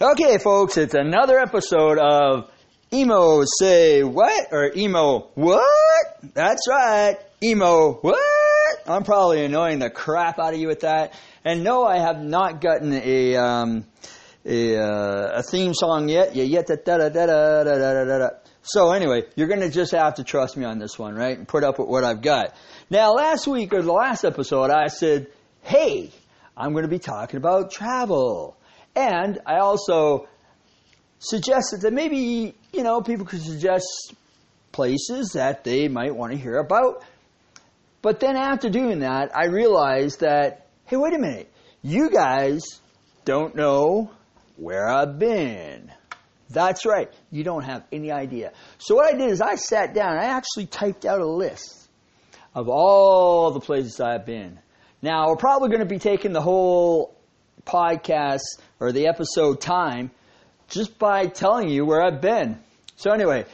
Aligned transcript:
Okay, 0.00 0.38
folks, 0.38 0.78
it's 0.78 0.94
another 0.94 1.38
episode 1.38 1.98
of 1.98 2.50
Emo 2.92 3.44
Say 3.58 4.02
What? 4.02 4.48
Or 4.50 4.72
Emo 4.74 5.28
What? 5.34 5.64
That's 6.32 6.66
right. 6.66 7.18
Emo 7.42 7.92
What? 8.00 8.18
I'm 8.86 9.04
probably 9.04 9.44
annoying 9.44 9.80
the 9.80 9.90
crap 9.90 10.38
out 10.38 10.54
of 10.54 10.58
you 10.58 10.66
with 10.66 10.80
that. 10.80 11.12
And 11.44 11.62
no, 11.62 11.84
I 11.84 11.98
have 11.98 12.22
not 12.22 12.62
gotten 12.62 12.94
a, 12.94 13.36
um, 13.36 13.84
a, 14.46 14.78
uh, 14.78 15.38
a 15.38 15.42
theme 15.42 15.74
song 15.74 16.08
yet. 16.08 16.34
Yeah, 16.34 16.44
yet 16.44 16.68
da 16.68 16.76
da 16.76 16.96
da 16.96 17.26
da 17.26 17.62
da 17.62 17.64
da 17.64 18.04
da 18.04 18.18
da. 18.18 18.28
So 18.62 18.92
anyway, 18.92 19.24
you're 19.36 19.48
gonna 19.48 19.68
just 19.68 19.92
have 19.92 20.14
to 20.14 20.24
trust 20.24 20.56
me 20.56 20.64
on 20.64 20.78
this 20.78 20.98
one, 20.98 21.14
right? 21.14 21.36
And 21.36 21.46
put 21.46 21.64
up 21.64 21.78
with 21.78 21.88
what 21.88 22.02
I've 22.02 22.22
got. 22.22 22.56
Now, 22.88 23.12
last 23.12 23.46
week 23.46 23.74
or 23.74 23.82
the 23.82 23.92
last 23.92 24.24
episode, 24.24 24.70
I 24.70 24.86
said, 24.86 25.26
hey, 25.60 26.10
I'm 26.56 26.72
gonna 26.72 26.88
be 26.88 26.98
talking 26.98 27.36
about 27.36 27.70
travel. 27.70 28.56
And 28.94 29.38
I 29.46 29.58
also 29.58 30.28
suggested 31.18 31.82
that 31.82 31.92
maybe, 31.92 32.54
you 32.72 32.82
know, 32.82 33.00
people 33.00 33.24
could 33.24 33.42
suggest 33.42 34.14
places 34.72 35.32
that 35.34 35.64
they 35.64 35.88
might 35.88 36.14
want 36.14 36.32
to 36.32 36.38
hear 36.38 36.56
about. 36.56 37.04
But 38.02 38.20
then 38.20 38.36
after 38.36 38.68
doing 38.68 39.00
that, 39.00 39.30
I 39.34 39.46
realized 39.46 40.20
that, 40.20 40.66
hey, 40.86 40.96
wait 40.96 41.14
a 41.14 41.18
minute, 41.18 41.50
you 41.82 42.10
guys 42.10 42.62
don't 43.24 43.54
know 43.54 44.10
where 44.56 44.88
I've 44.88 45.18
been. 45.18 45.92
That's 46.50 46.84
right, 46.84 47.10
you 47.30 47.44
don't 47.44 47.62
have 47.62 47.84
any 47.92 48.10
idea. 48.10 48.52
So 48.78 48.96
what 48.96 49.14
I 49.14 49.16
did 49.16 49.30
is 49.30 49.40
I 49.40 49.54
sat 49.54 49.94
down, 49.94 50.18
I 50.18 50.24
actually 50.24 50.66
typed 50.66 51.06
out 51.06 51.20
a 51.20 51.26
list 51.26 51.88
of 52.54 52.68
all 52.68 53.52
the 53.52 53.60
places 53.60 54.00
I've 54.00 54.26
been. 54.26 54.58
Now, 55.00 55.28
we're 55.28 55.36
probably 55.36 55.68
going 55.68 55.80
to 55.80 55.86
be 55.86 55.98
taking 55.98 56.32
the 56.32 56.42
whole 56.42 57.16
podcast 57.66 58.42
or 58.80 58.92
the 58.92 59.06
episode 59.06 59.60
time 59.60 60.10
just 60.68 60.98
by 60.98 61.26
telling 61.26 61.68
you 61.68 61.84
where 61.84 62.02
I've 62.02 62.20
been. 62.20 62.58
So 62.96 63.10
anyway, 63.10 63.44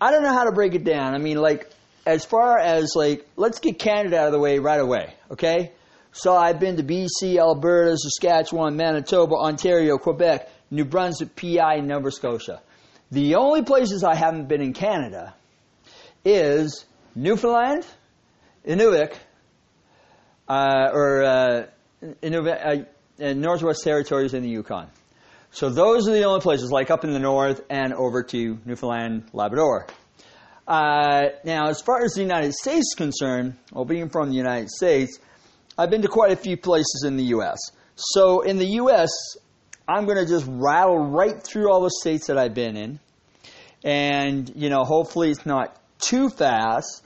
I 0.00 0.10
don't 0.10 0.22
know 0.22 0.32
how 0.32 0.44
to 0.44 0.52
break 0.52 0.74
it 0.74 0.84
down. 0.84 1.14
I 1.14 1.18
mean, 1.18 1.36
like, 1.36 1.70
as 2.06 2.24
far 2.24 2.58
as 2.58 2.92
like, 2.96 3.28
let's 3.36 3.60
get 3.60 3.78
Canada 3.78 4.18
out 4.18 4.26
of 4.26 4.32
the 4.32 4.38
way 4.38 4.58
right 4.58 4.80
away, 4.80 5.14
okay? 5.30 5.72
So 6.12 6.36
I've 6.36 6.58
been 6.58 6.76
to 6.76 6.82
BC, 6.82 7.38
Alberta, 7.38 7.96
Saskatchewan, 7.96 8.76
Manitoba, 8.76 9.34
Ontario, 9.34 9.96
Quebec, 9.98 10.50
New 10.70 10.84
Brunswick, 10.84 11.36
PEI, 11.36 11.80
Nova 11.82 12.10
Scotia. 12.10 12.60
The 13.10 13.36
only 13.36 13.62
places 13.62 14.02
I 14.02 14.14
haven't 14.14 14.48
been 14.48 14.60
in 14.60 14.72
Canada 14.72 15.34
is 16.24 16.84
Newfoundland, 17.14 17.86
Inuvik, 18.66 19.14
uh, 20.48 20.90
or 20.92 21.22
uh, 21.22 21.66
Inuvik, 22.22 22.66
uh, 22.66 22.84
Northwest 23.20 23.82
Territories 23.84 24.34
and 24.34 24.44
the 24.44 24.48
Yukon. 24.48 24.88
So 25.52 25.68
those 25.68 26.08
are 26.08 26.12
the 26.12 26.24
only 26.24 26.40
places, 26.40 26.70
like 26.70 26.90
up 26.90 27.04
in 27.04 27.12
the 27.12 27.18
north 27.18 27.60
and 27.68 27.92
over 27.92 28.22
to 28.22 28.58
Newfoundland, 28.64 29.24
Labrador. 29.32 29.86
Uh, 30.66 31.30
now, 31.44 31.68
as 31.68 31.80
far 31.80 32.04
as 32.04 32.14
the 32.14 32.22
United 32.22 32.54
States 32.54 32.92
is 32.92 32.94
concerned, 32.96 33.56
well, 33.72 33.84
being 33.84 34.08
from 34.08 34.30
the 34.30 34.36
United 34.36 34.70
States, 34.70 35.18
I've 35.76 35.90
been 35.90 36.02
to 36.02 36.08
quite 36.08 36.30
a 36.30 36.36
few 36.36 36.56
places 36.56 37.04
in 37.04 37.16
the 37.16 37.24
U.S. 37.24 37.58
So 37.96 38.42
in 38.42 38.58
the 38.58 38.66
U.S., 38.66 39.10
I'm 39.88 40.04
going 40.04 40.18
to 40.18 40.26
just 40.26 40.46
rattle 40.48 40.98
right 40.98 41.42
through 41.42 41.72
all 41.72 41.82
the 41.82 41.90
states 41.90 42.28
that 42.28 42.38
I've 42.38 42.54
been 42.54 42.76
in, 42.76 43.00
and 43.82 44.52
you 44.54 44.70
know, 44.70 44.84
hopefully 44.84 45.30
it's 45.30 45.44
not 45.44 45.76
too 45.98 46.30
fast. 46.30 47.02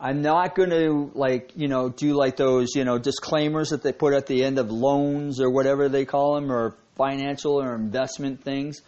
I'm 0.00 0.22
not 0.22 0.54
going 0.54 0.70
to 0.70 1.10
like 1.14 1.52
you 1.56 1.68
know 1.68 1.88
do 1.88 2.14
like 2.14 2.36
those 2.36 2.74
you 2.74 2.84
know 2.84 2.98
disclaimers 2.98 3.70
that 3.70 3.82
they 3.82 3.92
put 3.92 4.14
at 4.14 4.26
the 4.26 4.44
end 4.44 4.58
of 4.58 4.70
loans 4.70 5.40
or 5.40 5.50
whatever 5.50 5.88
they 5.88 6.04
call 6.04 6.34
them 6.34 6.52
or 6.52 6.76
financial 6.96 7.60
or 7.60 7.74
investment 7.74 8.42
things, 8.42 8.80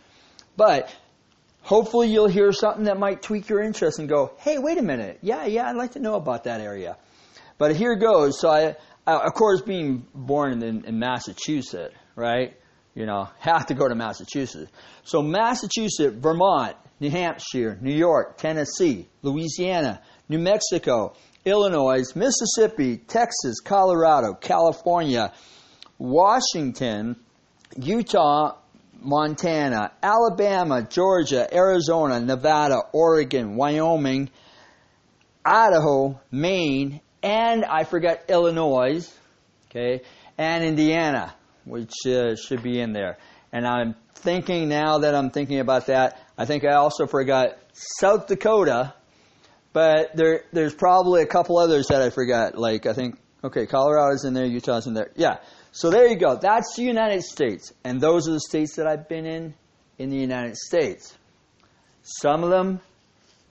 but 0.56 0.94
hopefully 1.62 2.08
you'll 2.08 2.28
hear 2.28 2.52
something 2.52 2.84
that 2.84 2.98
might 2.98 3.22
tweak 3.22 3.48
your 3.48 3.60
interest 3.62 3.98
and 3.98 4.08
go, 4.08 4.32
hey, 4.38 4.58
wait 4.58 4.78
a 4.78 4.82
minute, 4.82 5.18
yeah, 5.22 5.46
yeah, 5.46 5.68
I'd 5.68 5.76
like 5.76 5.92
to 5.92 6.00
know 6.00 6.14
about 6.14 6.44
that 6.44 6.60
area. 6.60 6.96
But 7.58 7.76
here 7.76 7.96
goes. 7.96 8.40
So 8.40 8.50
I, 8.50 8.76
of 9.06 9.34
course, 9.34 9.60
being 9.60 10.06
born 10.14 10.62
in, 10.62 10.84
in 10.84 10.98
Massachusetts, 10.98 11.94
right? 12.16 12.56
You 12.94 13.06
know, 13.06 13.28
have 13.38 13.66
to 13.66 13.74
go 13.74 13.88
to 13.88 13.94
Massachusetts. 13.94 14.70
So 15.04 15.22
Massachusetts, 15.22 16.16
Vermont, 16.18 16.76
New 17.00 17.10
Hampshire, 17.10 17.78
New 17.80 17.94
York, 17.94 18.38
Tennessee, 18.38 19.08
Louisiana, 19.22 20.02
New 20.30 20.38
Mexico, 20.38 21.14
Illinois, 21.44 22.14
Mississippi, 22.14 22.98
Texas, 22.98 23.58
Colorado, 23.58 24.32
California, 24.32 25.32
Washington, 25.98 27.16
Utah, 27.76 28.56
Montana, 29.00 29.90
Alabama, 30.00 30.86
Georgia, 30.88 31.52
Arizona, 31.52 32.20
Nevada, 32.20 32.78
Oregon, 32.92 33.56
Wyoming, 33.56 34.30
Idaho, 35.44 36.20
Maine, 36.30 37.00
and 37.24 37.64
I 37.64 37.82
forgot 37.82 38.20
Illinois, 38.28 39.12
okay, 39.68 40.02
and 40.38 40.62
Indiana, 40.62 41.34
which 41.64 41.92
uh, 42.06 42.36
should 42.36 42.62
be 42.62 42.78
in 42.78 42.92
there. 42.92 43.18
And 43.52 43.66
I'm 43.66 43.96
thinking 44.14 44.68
now 44.68 44.98
that 44.98 45.12
I'm 45.12 45.30
thinking 45.30 45.58
about 45.58 45.86
that, 45.86 46.20
I 46.38 46.44
think 46.44 46.64
I 46.64 46.74
also 46.74 47.08
forgot 47.08 47.58
South 47.72 48.28
Dakota, 48.28 48.94
but 49.72 50.16
there 50.16 50.44
there's 50.52 50.74
probably 50.74 51.22
a 51.22 51.26
couple 51.26 51.58
others 51.58 51.88
that 51.88 52.02
I 52.02 52.10
forgot. 52.10 52.56
Like 52.56 52.86
I 52.86 52.92
think 52.92 53.18
okay, 53.42 53.66
Colorado's 53.66 54.24
in 54.24 54.34
there, 54.34 54.46
Utah's 54.46 54.86
in 54.86 54.94
there. 54.94 55.10
Yeah. 55.16 55.38
So 55.72 55.90
there 55.90 56.08
you 56.08 56.16
go. 56.16 56.36
That's 56.36 56.74
the 56.76 56.82
United 56.82 57.22
States. 57.22 57.72
And 57.84 58.00
those 58.00 58.28
are 58.28 58.32
the 58.32 58.40
states 58.40 58.76
that 58.76 58.86
I've 58.86 59.08
been 59.08 59.26
in 59.26 59.54
in 59.98 60.10
the 60.10 60.16
United 60.16 60.56
States. 60.56 61.16
Some 62.02 62.42
of 62.42 62.50
them 62.50 62.80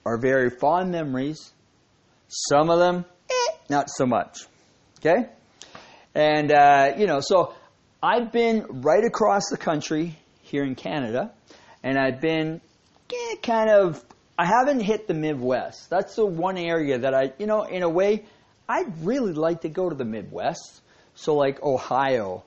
are 0.04 0.18
very 0.18 0.50
fond 0.50 0.90
memories. 0.90 1.52
Some 2.28 2.70
of 2.70 2.78
them, 2.78 3.04
eh, 3.30 3.52
not 3.68 3.88
so 3.88 4.06
much. 4.06 4.40
Okay? 4.98 5.28
And, 6.14 6.52
uh, 6.52 6.92
you 6.98 7.06
know, 7.06 7.20
so 7.20 7.54
I've 8.02 8.32
been 8.32 8.66
right 8.68 9.04
across 9.04 9.48
the 9.50 9.56
country 9.56 10.18
here 10.42 10.64
in 10.64 10.74
Canada. 10.74 11.32
And 11.82 11.98
I've 11.98 12.20
been 12.20 12.60
eh, 13.12 13.36
kind 13.42 13.70
of, 13.70 14.04
I 14.40 14.46
haven't 14.46 14.80
hit 14.80 15.06
the 15.06 15.14
Midwest. 15.14 15.90
That's 15.90 16.16
the 16.16 16.24
one 16.24 16.56
area 16.56 16.98
that 16.98 17.14
I, 17.14 17.32
you 17.38 17.46
know, 17.46 17.64
in 17.64 17.82
a 17.82 17.88
way, 17.88 18.24
I'd 18.68 19.04
really 19.04 19.32
like 19.32 19.62
to 19.62 19.68
go 19.68 19.88
to 19.88 19.94
the 19.94 20.04
Midwest 20.04 20.80
so, 21.20 21.34
like 21.34 21.62
Ohio, 21.62 22.44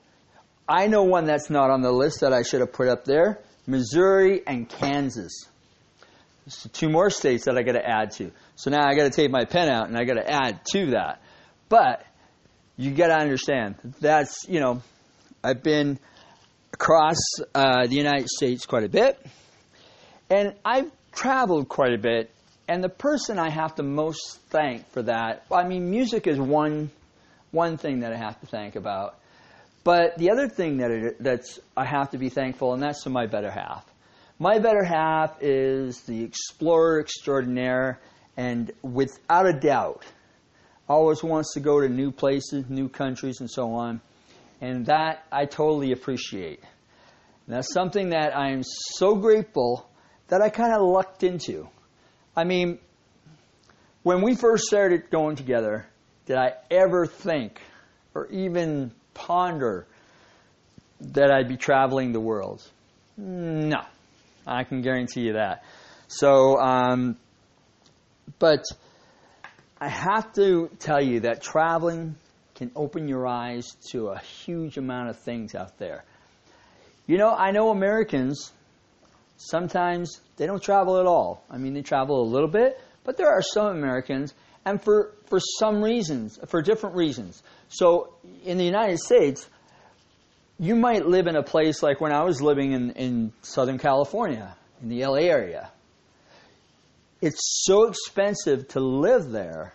I 0.68 0.88
know 0.88 1.04
one 1.04 1.26
that's 1.26 1.48
not 1.48 1.70
on 1.70 1.82
the 1.82 1.92
list 1.92 2.22
that 2.22 2.32
I 2.32 2.42
should 2.42 2.60
have 2.60 2.72
put 2.72 2.88
up 2.88 3.04
there 3.04 3.38
Missouri 3.68 4.42
and 4.44 4.68
Kansas. 4.68 5.46
So 6.48 6.68
two 6.72 6.88
more 6.88 7.08
states 7.08 7.44
that 7.44 7.56
I 7.56 7.62
got 7.62 7.72
to 7.72 7.88
add 7.88 8.10
to. 8.12 8.32
So 8.56 8.70
now 8.70 8.84
I 8.84 8.96
got 8.96 9.04
to 9.04 9.10
take 9.10 9.30
my 9.30 9.44
pen 9.44 9.68
out 9.68 9.86
and 9.86 9.96
I 9.96 10.04
got 10.04 10.14
to 10.14 10.28
add 10.28 10.60
to 10.72 10.90
that. 10.90 11.22
But 11.68 12.04
you 12.76 12.90
got 12.90 13.06
to 13.06 13.16
understand 13.16 13.76
that's 14.00 14.44
you 14.48 14.58
know 14.58 14.82
I've 15.42 15.62
been 15.62 16.00
across 16.72 17.18
uh, 17.54 17.86
the 17.86 17.94
United 17.94 18.28
States 18.28 18.66
quite 18.66 18.82
a 18.82 18.88
bit, 18.88 19.24
and 20.28 20.54
I've 20.64 20.90
traveled 21.14 21.68
quite 21.68 21.92
a 21.92 21.98
bit. 21.98 22.30
And 22.66 22.82
the 22.82 22.88
person 22.88 23.38
I 23.38 23.50
have 23.50 23.74
to 23.76 23.82
most 23.82 24.40
thank 24.48 24.88
for 24.90 25.02
that, 25.02 25.44
I 25.52 25.66
mean, 25.66 25.90
music 25.90 26.26
is 26.26 26.38
one 26.38 26.90
one 27.50 27.76
thing 27.76 28.00
that 28.00 28.12
I 28.12 28.16
have 28.16 28.40
to 28.40 28.46
thank 28.46 28.74
about. 28.74 29.16
But 29.84 30.18
the 30.18 30.30
other 30.30 30.48
thing 30.48 30.78
that 30.78 30.90
it, 30.90 31.22
that's 31.22 31.60
I 31.76 31.84
have 31.84 32.10
to 32.10 32.18
be 32.18 32.28
thankful, 32.28 32.74
and 32.74 32.82
that's 32.82 33.04
to 33.04 33.10
my 33.10 33.26
better 33.26 33.50
half. 33.50 33.84
My 34.38 34.58
better 34.58 34.82
half 34.82 35.40
is 35.40 36.00
the 36.00 36.24
explorer 36.24 37.00
extraordinaire, 37.00 38.00
and 38.36 38.72
without 38.82 39.46
a 39.46 39.52
doubt, 39.52 40.04
always 40.88 41.22
wants 41.22 41.54
to 41.54 41.60
go 41.60 41.80
to 41.80 41.88
new 41.88 42.10
places, 42.10 42.68
new 42.68 42.88
countries, 42.88 43.40
and 43.40 43.50
so 43.50 43.72
on. 43.72 44.00
And 44.60 44.86
that 44.86 45.24
I 45.30 45.44
totally 45.44 45.92
appreciate. 45.92 46.60
And 47.46 47.56
that's 47.56 47.72
something 47.72 48.10
that 48.10 48.36
I 48.36 48.50
am 48.50 48.62
so 48.64 49.14
grateful 49.14 49.88
that 50.28 50.40
I 50.40 50.48
kind 50.48 50.72
of 50.72 50.82
lucked 50.82 51.22
into. 51.22 51.68
I 52.36 52.44
mean, 52.44 52.78
when 54.02 54.22
we 54.22 54.34
first 54.34 54.64
started 54.64 55.10
going 55.10 55.36
together, 55.36 55.86
did 56.26 56.36
I 56.36 56.54
ever 56.70 57.06
think 57.06 57.60
or 58.14 58.26
even 58.28 58.92
ponder 59.12 59.86
that 61.00 61.30
I'd 61.30 61.48
be 61.48 61.56
traveling 61.56 62.12
the 62.12 62.20
world? 62.20 62.62
No, 63.16 63.80
I 64.46 64.64
can 64.64 64.82
guarantee 64.82 65.22
you 65.22 65.32
that. 65.34 65.64
So, 66.08 66.58
um, 66.58 67.16
but 68.38 68.64
I 69.80 69.88
have 69.88 70.32
to 70.34 70.70
tell 70.78 71.02
you 71.02 71.20
that 71.20 71.42
traveling 71.42 72.16
can 72.54 72.70
open 72.76 73.08
your 73.08 73.26
eyes 73.26 73.66
to 73.90 74.08
a 74.08 74.18
huge 74.18 74.78
amount 74.78 75.10
of 75.10 75.18
things 75.18 75.54
out 75.54 75.78
there. 75.78 76.04
You 77.06 77.18
know, 77.18 77.30
I 77.34 77.50
know 77.50 77.70
Americans, 77.70 78.52
sometimes 79.44 80.20
they 80.36 80.46
don't 80.46 80.62
travel 80.62 80.98
at 80.98 81.06
all. 81.06 81.44
I 81.50 81.58
mean, 81.58 81.74
they 81.74 81.82
travel 81.82 82.22
a 82.22 82.28
little 82.28 82.48
bit, 82.48 82.80
but 83.04 83.16
there 83.16 83.28
are 83.28 83.42
some 83.42 83.66
Americans 83.66 84.34
and 84.64 84.82
for, 84.82 85.12
for 85.26 85.38
some 85.40 85.82
reasons, 85.82 86.38
for 86.46 86.62
different 86.62 86.96
reasons. 86.96 87.42
So 87.68 88.14
in 88.44 88.58
the 88.58 88.64
United 88.64 88.98
States, 88.98 89.48
you 90.58 90.74
might 90.74 91.06
live 91.06 91.26
in 91.26 91.36
a 91.36 91.42
place 91.42 91.82
like 91.82 92.00
when 92.00 92.12
I 92.12 92.24
was 92.24 92.40
living 92.40 92.72
in, 92.72 92.90
in 92.92 93.32
Southern 93.42 93.78
California, 93.78 94.56
in 94.82 94.88
the 94.88 95.04
LA 95.04 95.18
area. 95.18 95.70
It's 97.20 97.64
so 97.64 97.88
expensive 97.88 98.68
to 98.68 98.80
live 98.80 99.30
there 99.30 99.74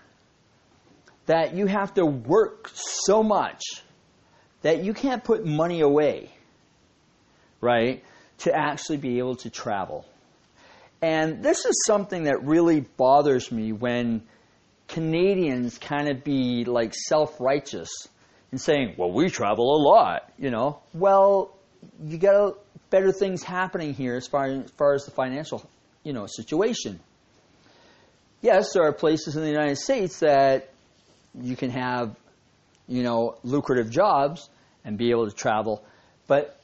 that 1.25 1.53
you 1.53 1.67
have 1.67 1.93
to 1.95 2.05
work 2.05 2.71
so 2.73 3.21
much 3.21 3.61
that 4.61 4.83
you 4.83 4.93
can't 4.93 5.23
put 5.23 5.45
money 5.45 5.81
away, 5.81 6.31
right, 7.61 8.03
to 8.39 8.55
actually 8.55 8.97
be 8.97 9.19
able 9.19 9.35
to 9.37 9.49
travel. 9.49 10.05
And 11.01 11.43
this 11.43 11.65
is 11.65 11.83
something 11.85 12.23
that 12.23 12.43
really 12.43 12.81
bothers 12.81 13.51
me 13.51 13.71
when 13.71 14.23
Canadians 14.87 15.77
kind 15.77 16.09
of 16.09 16.23
be 16.23 16.65
like 16.65 16.93
self 16.93 17.39
righteous 17.39 17.89
and 18.51 18.59
saying, 18.59 18.95
well, 18.97 19.11
we 19.11 19.29
travel 19.29 19.75
a 19.75 19.79
lot, 19.81 20.31
you 20.37 20.49
know. 20.49 20.81
Well, 20.93 21.55
you 22.03 22.17
got 22.17 22.57
better 22.89 23.11
things 23.11 23.43
happening 23.43 23.93
here 23.93 24.15
as 24.15 24.27
far, 24.27 24.45
as 24.45 24.71
far 24.71 24.93
as 24.93 25.05
the 25.05 25.11
financial, 25.11 25.63
you 26.03 26.13
know, 26.13 26.25
situation. 26.27 26.99
Yes, 28.41 28.73
there 28.73 28.83
are 28.83 28.93
places 28.93 29.35
in 29.35 29.43
the 29.43 29.49
United 29.49 29.77
States 29.77 30.19
that 30.19 30.69
you 31.39 31.55
can 31.55 31.69
have, 31.69 32.15
you 32.87 33.03
know, 33.03 33.37
lucrative 33.43 33.91
jobs 33.91 34.49
and 34.83 34.97
be 34.97 35.11
able 35.11 35.29
to 35.29 35.35
travel, 35.35 35.83
but 36.27 36.58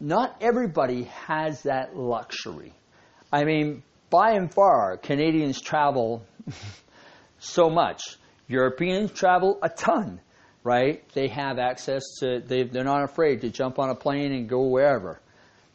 not 0.00 0.36
everybody 0.40 1.04
has 1.26 1.62
that 1.62 1.96
luxury. 1.96 2.72
I 3.32 3.44
mean, 3.44 3.82
by 4.10 4.32
and 4.32 4.52
far, 4.52 4.96
Canadians 4.96 5.60
travel 5.60 6.24
so 7.38 7.68
much. 7.68 8.02
Europeans 8.46 9.12
travel 9.12 9.58
a 9.62 9.68
ton, 9.68 10.20
right? 10.64 11.02
They 11.12 11.28
have 11.28 11.58
access 11.58 12.02
to, 12.20 12.40
they, 12.40 12.62
they're 12.62 12.84
not 12.84 13.04
afraid 13.04 13.42
to 13.42 13.50
jump 13.50 13.78
on 13.78 13.90
a 13.90 13.94
plane 13.94 14.32
and 14.32 14.48
go 14.48 14.68
wherever, 14.68 15.20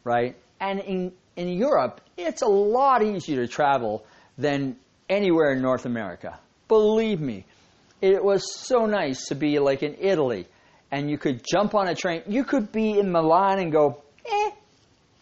right? 0.03 0.35
And 0.59 0.79
in, 0.79 1.11
in 1.35 1.49
Europe, 1.49 2.01
it's 2.17 2.41
a 2.41 2.47
lot 2.47 3.03
easier 3.03 3.45
to 3.45 3.47
travel 3.47 4.05
than 4.37 4.77
anywhere 5.09 5.51
in 5.51 5.61
North 5.61 5.85
America. 5.85 6.39
Believe 6.67 7.19
me, 7.19 7.45
it 8.01 8.23
was 8.23 8.51
so 8.55 8.85
nice 8.85 9.27
to 9.27 9.35
be 9.35 9.59
like 9.59 9.83
in 9.83 9.95
Italy 9.99 10.47
and 10.93 11.09
you 11.09 11.17
could 11.17 11.41
jump 11.43 11.73
on 11.73 11.87
a 11.87 11.95
train. 11.95 12.21
You 12.27 12.43
could 12.43 12.71
be 12.71 12.99
in 12.99 13.11
Milan 13.11 13.57
and 13.57 13.71
go, 13.71 14.02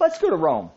let's 0.01 0.17
go 0.17 0.31
to 0.31 0.35
Rome. 0.35 0.71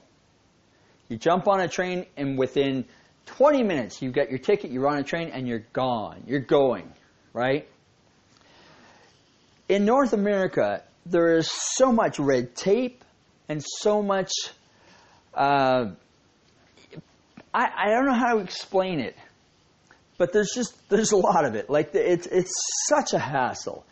You 1.09 1.17
jump 1.17 1.49
on 1.49 1.61
a 1.61 1.69
train, 1.69 2.07
and 2.17 2.39
within 2.39 2.85
20 3.27 3.63
minutes, 3.63 4.03
you 4.03 4.13
get 4.13 4.31
your 4.31 4.39
ticket, 4.39 4.71
you're 4.71 4.87
on 4.87 4.99
a 4.99 5.03
train, 5.03 5.31
and 5.31 5.49
you're 5.49 5.65
gone. 5.73 6.23
You're 6.27 6.41
going, 6.41 6.93
right? 7.33 7.67
In 9.69 9.87
North 9.87 10.13
America, 10.13 10.83
there 11.07 11.37
is 11.37 11.51
so 11.51 11.91
much 11.91 12.19
red 12.19 12.55
tape 12.55 13.03
and 13.49 13.65
so 13.81 14.03
much. 14.03 14.31
Uh, 15.33 15.93
I, 17.53 17.69
I 17.77 17.91
don't 17.91 18.07
know 18.07 18.15
how 18.15 18.35
to 18.35 18.41
explain 18.41 19.01
it, 19.01 19.17
but 20.19 20.33
there's 20.33 20.51
just 20.55 20.77
there's 20.91 21.13
a 21.13 21.17
lot 21.17 21.47
of 21.47 21.55
it. 21.55 21.71
Like 21.71 21.95
it's 21.95 22.27
it's 22.27 22.53
such 22.89 23.15
a 23.15 23.19
hassle. 23.19 23.85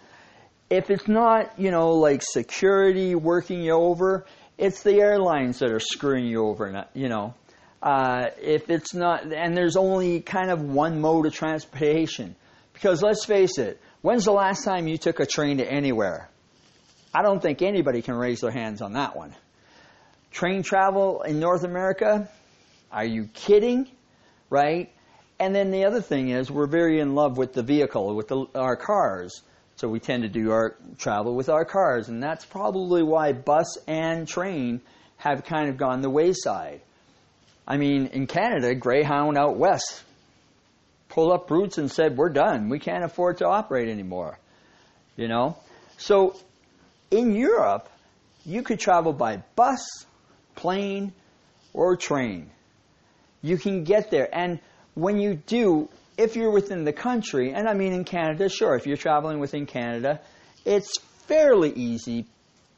If 0.69 0.90
it's 0.90 1.08
not 1.08 1.58
you 1.58 1.70
know 1.70 1.93
like 1.93 2.23
security 2.23 3.14
working 3.14 3.62
you 3.62 3.73
over, 3.73 4.26
it's 4.58 4.82
the 4.82 5.00
airlines 5.00 5.58
that 5.58 5.70
are 5.70 5.81
screwing 5.81 6.26
you 6.26 6.46
over, 6.46 6.87
you 6.94 7.08
know. 7.08 7.34
Uh, 7.82 8.26
if 8.40 8.70
it's 8.70 8.94
not, 8.94 9.32
and 9.32 9.56
there's 9.56 9.76
only 9.76 10.20
kind 10.20 10.50
of 10.50 10.62
one 10.62 11.00
mode 11.00 11.26
of 11.26 11.34
transportation. 11.34 12.37
Because 12.72 13.02
let's 13.02 13.25
face 13.25 13.58
it, 13.58 13.81
when's 14.02 14.25
the 14.25 14.32
last 14.32 14.64
time 14.64 14.87
you 14.87 14.99
took 14.99 15.19
a 15.19 15.26
train 15.26 15.58
to 15.58 15.70
anywhere? 15.70 16.28
I 17.14 17.22
don't 17.22 17.43
think 17.43 17.60
anybody 17.60 18.00
can 18.02 18.14
raise 18.14 18.40
their 18.40 18.52
hands 18.52 18.81
on 18.81 18.93
that 18.93 19.16
one. 19.16 19.34
Train 20.31 20.62
travel 20.62 21.22
in 21.22 21.40
North 21.40 21.64
America? 21.64 22.28
Are 22.90 23.04
you 23.04 23.28
kidding? 23.34 23.88
Right? 24.49 24.93
And 25.38 25.54
then 25.54 25.70
the 25.70 25.84
other 25.84 26.00
thing 26.00 26.31
is, 26.31 26.50
we're 26.50 26.69
very 26.69 27.00
in 27.00 27.14
love 27.14 27.37
with 27.37 27.52
the 27.52 27.62
vehicle, 27.62 28.14
with 28.14 28.28
the, 28.28 28.46
our 28.54 28.76
cars. 28.76 29.43
So 29.82 29.88
we 29.88 29.99
tend 29.99 30.23
to 30.23 30.29
do 30.29 30.52
our 30.52 30.76
travel 30.96 31.34
with 31.34 31.49
our 31.49 31.64
cars, 31.64 32.08
and 32.08 32.23
that's 32.23 32.44
probably 32.44 33.02
why 33.02 33.32
bus 33.32 33.79
and 33.88 34.29
train 34.29 34.81
have 35.17 35.44
kind 35.44 35.70
of 35.70 35.76
gone 35.76 36.02
the 36.02 36.08
wayside. 36.08 36.82
I 37.67 37.79
mean, 37.79 38.06
in 38.12 38.29
Canada, 38.29 38.76
Greyhound 38.76 39.37
out 39.37 39.56
west 39.56 40.05
pulled 41.08 41.32
up 41.32 41.50
roots 41.50 41.79
and 41.79 41.90
said, 41.90 42.17
"We're 42.17 42.29
done. 42.29 42.69
We 42.69 42.79
can't 42.79 43.02
afford 43.02 43.38
to 43.38 43.49
operate 43.49 43.88
anymore." 43.88 44.38
You 45.17 45.26
know, 45.26 45.56
so 45.99 46.37
in 47.11 47.35
Europe, 47.35 47.88
you 48.46 48.62
could 48.62 48.78
travel 48.78 49.12
by 49.12 49.43
bus, 49.56 50.06
plane, 50.55 51.12
or 51.75 51.96
train. 51.96 52.52
You 53.43 53.58
can 53.58 53.82
get 53.82 54.12
there, 54.12 54.28
and 54.32 54.61
when 54.94 55.19
you 55.19 55.35
do, 55.35 55.88
if 56.17 56.37
you're 56.37 56.50
within 56.50 56.85
the 56.85 56.93
country, 56.93 57.53
and 57.53 57.69
I 57.69 57.75
mean 57.75 57.93
in 57.93 58.05
Canada, 58.05 58.49
sure, 58.49 58.75
if 58.76 58.87
you're 58.87 58.97
traveling 58.97 59.41
within 59.41 59.67
Canada, 59.67 60.20
it's 60.64 60.99
fairly 61.26 61.73
easy, 61.73 62.26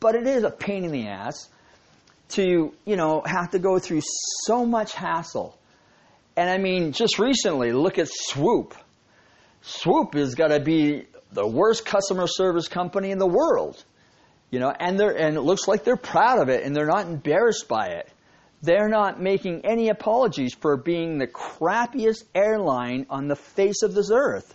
but 0.01 0.15
it 0.15 0.27
is 0.27 0.45
a 0.45 0.51
pain 0.51 0.85
in 0.85 0.93
the 0.93 1.09
ass 1.09 1.49
to, 2.31 2.73
you 2.85 2.97
know, 2.97 3.23
have 3.25 3.51
to 3.51 3.59
go 3.59 3.79
through 3.79 4.03
so 4.45 4.65
much 4.65 4.95
hassle. 4.95 5.59
And 6.37 6.49
I 6.49 6.59
mean, 6.59 6.93
just 6.93 7.19
recently, 7.19 7.73
look 7.73 7.99
at 7.99 8.09
Swoop. 8.11 8.75
Swoop 9.63 10.15
has 10.15 10.35
got 10.35 10.49
to 10.49 10.61
be 10.61 11.07
the 11.33 11.47
worst 11.47 11.85
customer 11.85 12.27
service 12.27 12.69
company 12.69 13.11
in 13.11 13.19
the 13.19 13.27
world. 13.27 13.83
You 14.51 14.61
know, 14.61 14.71
and 14.71 14.99
they're 14.99 15.11
and 15.11 15.37
it 15.37 15.41
looks 15.41 15.67
like 15.67 15.83
they're 15.83 15.97
proud 15.97 16.41
of 16.41 16.49
it 16.49 16.63
and 16.63 16.77
they're 16.77 16.87
not 16.87 17.07
embarrassed 17.07 17.67
by 17.67 17.87
it. 17.87 18.09
They're 18.65 18.89
not 18.89 19.21
making 19.21 19.65
any 19.65 19.89
apologies 19.91 20.55
for 20.55 20.77
being 20.77 21.19
the 21.19 21.27
crappiest 21.27 22.25
airline 22.35 23.07
on 23.11 23.29
the 23.29 23.37
face 23.37 23.83
of 23.83 23.95
this 23.95 24.11
earth. 24.11 24.55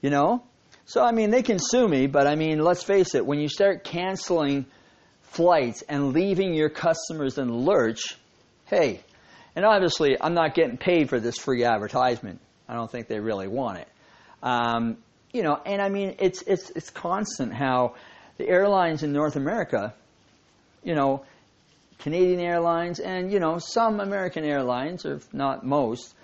You 0.00 0.10
know? 0.10 0.42
So, 0.86 1.02
I 1.02 1.12
mean, 1.12 1.30
they 1.30 1.42
can 1.42 1.58
sue 1.58 1.88
me, 1.88 2.06
but 2.06 2.26
I 2.26 2.34
mean, 2.34 2.58
let's 2.58 2.82
face 2.82 3.14
it, 3.14 3.24
when 3.24 3.40
you 3.40 3.48
start 3.48 3.84
canceling 3.84 4.66
flights 5.22 5.82
and 5.88 6.12
leaving 6.12 6.54
your 6.54 6.68
customers 6.68 7.38
in 7.38 7.50
lurch, 7.64 8.16
hey, 8.66 9.00
and 9.56 9.64
obviously, 9.64 10.16
I'm 10.20 10.34
not 10.34 10.54
getting 10.54 10.76
paid 10.76 11.08
for 11.08 11.18
this 11.18 11.38
free 11.38 11.64
advertisement. 11.64 12.40
I 12.68 12.74
don't 12.74 12.90
think 12.90 13.08
they 13.08 13.20
really 13.20 13.48
want 13.48 13.78
it. 13.78 13.88
Um, 14.42 14.98
you 15.32 15.42
know, 15.42 15.60
and 15.64 15.80
I 15.80 15.88
mean, 15.88 16.16
it's, 16.18 16.42
it's, 16.42 16.70
it's 16.70 16.90
constant 16.90 17.52
how 17.52 17.94
the 18.36 18.48
airlines 18.48 19.02
in 19.02 19.12
North 19.12 19.36
America, 19.36 19.94
you 20.82 20.94
know, 20.94 21.24
Canadian 22.04 22.38
Airlines 22.38 23.00
and, 23.00 23.32
you 23.32 23.40
know, 23.40 23.58
some 23.58 23.98
American 23.98 24.44
airlines, 24.44 25.06
if 25.06 25.32
not 25.32 25.64
most, 25.64 26.14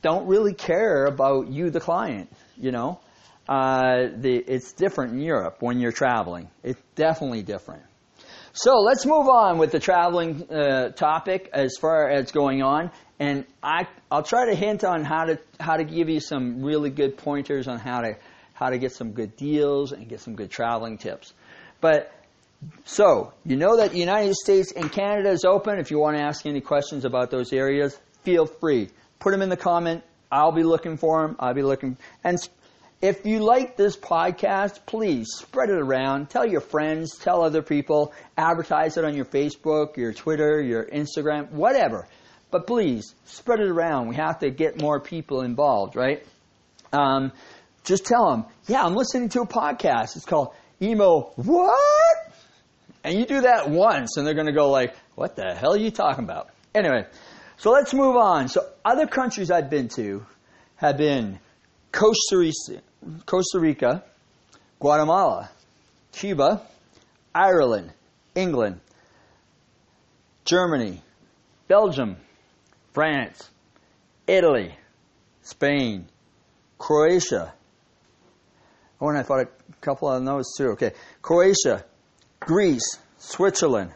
don't 0.00 0.26
really 0.26 0.54
care 0.54 1.04
about 1.04 1.48
you, 1.48 1.68
the 1.68 1.80
client, 1.80 2.32
you 2.56 2.72
know. 2.72 2.98
Uh, 3.46 4.08
the, 4.16 4.36
it's 4.36 4.72
different 4.72 5.12
in 5.12 5.20
Europe 5.20 5.58
when 5.60 5.80
you're 5.80 5.92
traveling. 5.92 6.48
It's 6.64 6.80
definitely 6.94 7.42
different. 7.42 7.82
So 8.54 8.78
let's 8.78 9.04
move 9.04 9.28
on 9.28 9.58
with 9.58 9.70
the 9.70 9.78
traveling 9.78 10.50
uh, 10.50 10.92
topic 10.92 11.50
as 11.52 11.76
far 11.78 12.08
as 12.08 12.32
going 12.32 12.62
on, 12.62 12.90
and 13.20 13.44
I, 13.62 13.86
I'll 14.10 14.22
try 14.22 14.46
to 14.46 14.54
hint 14.54 14.82
on 14.82 15.04
how 15.04 15.26
to 15.26 15.38
how 15.60 15.76
to 15.76 15.84
give 15.84 16.08
you 16.08 16.20
some 16.20 16.62
really 16.62 16.90
good 16.90 17.18
pointers 17.18 17.68
on 17.68 17.78
how 17.78 18.00
to 18.00 18.16
how 18.54 18.70
to 18.70 18.78
get 18.78 18.92
some 18.92 19.12
good 19.12 19.36
deals 19.36 19.92
and 19.92 20.08
get 20.08 20.20
some 20.20 20.34
good 20.34 20.50
traveling 20.50 20.96
tips. 20.96 21.34
But 21.80 22.10
so, 22.84 23.32
you 23.44 23.56
know 23.56 23.76
that 23.76 23.92
the 23.92 23.98
United 23.98 24.34
States 24.34 24.72
and 24.72 24.90
Canada 24.90 25.30
is 25.30 25.44
open. 25.44 25.78
If 25.78 25.90
you 25.90 25.98
want 25.98 26.16
to 26.16 26.22
ask 26.22 26.44
any 26.44 26.60
questions 26.60 27.04
about 27.04 27.30
those 27.30 27.52
areas, 27.52 27.98
feel 28.22 28.46
free. 28.46 28.88
Put 29.20 29.30
them 29.30 29.42
in 29.42 29.48
the 29.48 29.56
comment. 29.56 30.02
I'll 30.30 30.52
be 30.52 30.64
looking 30.64 30.96
for 30.96 31.26
them. 31.26 31.36
I'll 31.38 31.54
be 31.54 31.62
looking. 31.62 31.96
And 32.24 32.36
if 33.00 33.24
you 33.24 33.40
like 33.40 33.76
this 33.76 33.96
podcast, 33.96 34.86
please 34.86 35.28
spread 35.36 35.70
it 35.70 35.78
around. 35.78 36.30
Tell 36.30 36.44
your 36.44 36.60
friends, 36.60 37.16
tell 37.16 37.42
other 37.42 37.62
people, 37.62 38.12
advertise 38.36 38.96
it 38.96 39.04
on 39.04 39.14
your 39.14 39.24
Facebook, 39.24 39.96
your 39.96 40.12
Twitter, 40.12 40.60
your 40.60 40.84
Instagram, 40.84 41.50
whatever. 41.52 42.08
But 42.50 42.66
please 42.66 43.14
spread 43.26 43.60
it 43.60 43.68
around. 43.68 44.08
We 44.08 44.16
have 44.16 44.40
to 44.40 44.50
get 44.50 44.80
more 44.80 45.00
people 45.00 45.42
involved, 45.42 45.94
right? 45.94 46.26
Um, 46.92 47.30
just 47.84 48.04
tell 48.04 48.30
them, 48.30 48.46
yeah, 48.66 48.82
I'm 48.82 48.94
listening 48.94 49.28
to 49.30 49.42
a 49.42 49.46
podcast. 49.46 50.16
It's 50.16 50.24
called 50.24 50.54
Emo 50.82 51.32
What? 51.36 52.27
And 53.04 53.18
you 53.18 53.26
do 53.26 53.42
that 53.42 53.70
once, 53.70 54.16
and 54.16 54.26
they're 54.26 54.34
going 54.34 54.46
to 54.46 54.52
go 54.52 54.70
like, 54.70 54.94
"What 55.14 55.36
the 55.36 55.54
hell 55.54 55.74
are 55.74 55.78
you 55.78 55.90
talking 55.90 56.24
about?" 56.24 56.50
Anyway, 56.74 57.06
so 57.56 57.70
let's 57.70 57.94
move 57.94 58.16
on. 58.16 58.48
So 58.48 58.66
other 58.84 59.06
countries 59.06 59.50
I've 59.50 59.70
been 59.70 59.88
to 59.96 60.26
have 60.76 60.96
been 60.96 61.38
Costa 61.92 62.36
Rica, 62.36 62.82
Costa 63.26 63.58
Rica 63.58 64.04
Guatemala, 64.80 65.50
Cuba, 66.12 66.62
Ireland, 67.34 67.92
England, 68.34 68.80
Germany, 70.44 71.02
Belgium, 71.66 72.16
France, 72.92 73.50
Italy, 74.26 74.74
Spain, 75.42 76.08
Croatia. 76.78 77.52
Oh, 79.00 79.08
and 79.08 79.18
I 79.18 79.22
thought 79.22 79.40
a 79.40 79.48
couple 79.80 80.08
of 80.08 80.24
those 80.24 80.54
too. 80.56 80.70
Okay. 80.70 80.92
Croatia, 81.22 81.84
Greece, 82.40 82.98
Switzerland, 83.18 83.92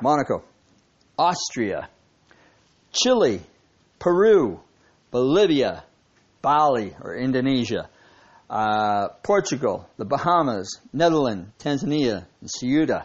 Monaco, 0.00 0.44
Austria, 1.18 1.88
Chile, 2.92 3.42
Peru, 3.98 4.60
Bolivia, 5.10 5.84
Bali 6.42 6.94
or 7.02 7.16
Indonesia, 7.16 7.88
uh, 8.48 9.08
Portugal, 9.22 9.88
the 9.96 10.04
Bahamas, 10.04 10.80
Netherlands, 10.92 11.50
Tanzania, 11.58 12.26
and 12.40 12.50
Ceuta, 12.50 13.04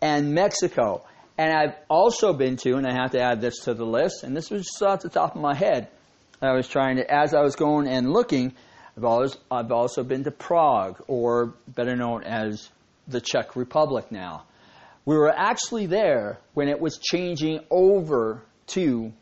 and 0.00 0.32
Mexico. 0.34 1.04
And 1.36 1.52
I've 1.52 1.74
also 1.90 2.32
been 2.32 2.56
to, 2.58 2.76
and 2.76 2.86
I 2.86 2.92
have 2.92 3.10
to 3.12 3.20
add 3.20 3.40
this 3.40 3.60
to 3.64 3.74
the 3.74 3.84
list, 3.84 4.22
and 4.22 4.36
this 4.36 4.50
was 4.50 4.62
just 4.62 4.82
off 4.82 5.00
the 5.00 5.08
top 5.08 5.34
of 5.34 5.42
my 5.42 5.54
head. 5.54 5.88
I 6.40 6.52
was 6.52 6.68
trying 6.68 6.96
to, 6.96 7.10
as 7.12 7.34
I 7.34 7.40
was 7.40 7.56
going 7.56 7.88
and 7.88 8.12
looking, 8.12 8.54
I've, 8.96 9.04
always, 9.04 9.36
I've 9.50 9.72
also 9.72 10.04
been 10.04 10.24
to 10.24 10.30
Prague, 10.30 11.02
or 11.08 11.54
better 11.68 11.96
known 11.96 12.22
as 12.24 12.68
the 13.08 13.20
Czech 13.20 13.56
Republic 13.56 14.10
now. 14.10 14.44
We 15.04 15.16
were 15.16 15.32
actually 15.34 15.86
there 15.86 16.38
when 16.54 16.68
it 16.68 16.80
was 16.80 16.98
changing 16.98 17.60
over 17.70 18.42
to, 18.68 19.12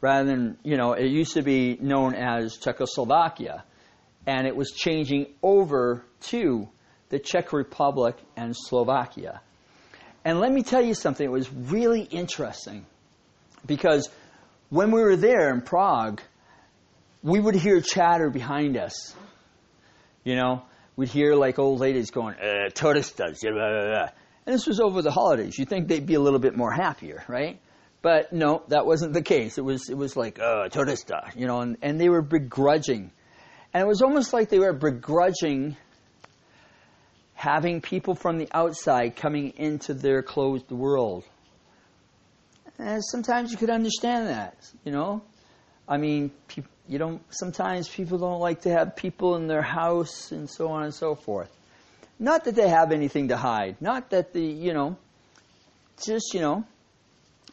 rather 0.00 0.24
than, 0.24 0.58
you 0.62 0.76
know, 0.76 0.92
it 0.92 1.06
used 1.06 1.34
to 1.34 1.42
be 1.42 1.76
known 1.80 2.14
as 2.14 2.56
Czechoslovakia, 2.56 3.64
and 4.26 4.46
it 4.46 4.54
was 4.54 4.70
changing 4.70 5.26
over 5.42 6.04
to 6.20 6.68
the 7.08 7.18
Czech 7.18 7.52
Republic 7.52 8.16
and 8.36 8.54
Slovakia. 8.56 9.40
And 10.24 10.40
let 10.40 10.52
me 10.52 10.62
tell 10.62 10.82
you 10.82 10.94
something, 10.94 11.24
it 11.24 11.32
was 11.32 11.50
really 11.52 12.02
interesting 12.02 12.84
because 13.66 14.08
when 14.68 14.90
we 14.90 15.00
were 15.00 15.16
there 15.16 15.50
in 15.50 15.62
Prague, 15.62 16.20
we 17.22 17.40
would 17.40 17.54
hear 17.54 17.80
chatter 17.80 18.30
behind 18.30 18.76
us. 18.76 19.14
You 20.24 20.36
know, 20.36 20.62
we'd 20.98 21.08
hear 21.08 21.36
like 21.36 21.60
old 21.60 21.78
ladies 21.78 22.10
going, 22.10 22.34
uh, 22.34 22.70
turistas, 22.74 23.40
blah, 23.40 23.52
blah, 23.52 23.86
blah. 23.86 24.08
and 24.46 24.54
this 24.54 24.66
was 24.66 24.80
over 24.80 25.00
the 25.00 25.12
holidays. 25.12 25.56
You'd 25.56 25.68
think 25.68 25.86
they'd 25.86 26.04
be 26.04 26.14
a 26.14 26.20
little 26.20 26.40
bit 26.40 26.56
more 26.56 26.72
happier, 26.72 27.24
right? 27.28 27.60
But 28.02 28.32
no, 28.32 28.64
that 28.68 28.84
wasn't 28.84 29.12
the 29.12 29.22
case. 29.22 29.58
It 29.58 29.64
was 29.64 29.88
it 29.88 29.96
was 29.96 30.16
like 30.16 30.40
uh, 30.40 30.68
turista, 30.68 31.34
you 31.36 31.46
know, 31.46 31.60
and, 31.60 31.76
and 31.82 32.00
they 32.00 32.08
were 32.08 32.22
begrudging, 32.22 33.12
and 33.72 33.82
it 33.82 33.86
was 33.86 34.02
almost 34.02 34.32
like 34.32 34.48
they 34.48 34.58
were 34.58 34.72
begrudging 34.72 35.76
having 37.34 37.80
people 37.80 38.16
from 38.16 38.38
the 38.38 38.48
outside 38.52 39.14
coming 39.14 39.52
into 39.56 39.94
their 39.94 40.22
closed 40.22 40.70
world. 40.72 41.24
And 42.76 43.04
sometimes 43.04 43.52
you 43.52 43.56
could 43.56 43.70
understand 43.70 44.26
that, 44.26 44.56
you 44.84 44.90
know. 44.90 45.22
I 45.88 45.96
mean, 45.96 46.32
you 46.88 46.98
don't. 46.98 47.22
Sometimes 47.30 47.88
people 47.88 48.18
don't 48.18 48.40
like 48.40 48.62
to 48.62 48.70
have 48.70 48.96
people 48.96 49.36
in 49.36 49.46
their 49.46 49.62
house 49.62 50.32
and 50.32 50.48
so 50.48 50.68
on 50.68 50.84
and 50.84 50.94
so 50.94 51.14
forth. 51.14 51.54
Not 52.18 52.44
that 52.44 52.54
they 52.54 52.68
have 52.68 52.90
anything 52.92 53.28
to 53.28 53.36
hide. 53.36 53.76
Not 53.80 54.10
that 54.10 54.32
the 54.32 54.42
you 54.42 54.72
know. 54.72 54.96
Just 56.04 56.32
you 56.32 56.40
know. 56.40 56.64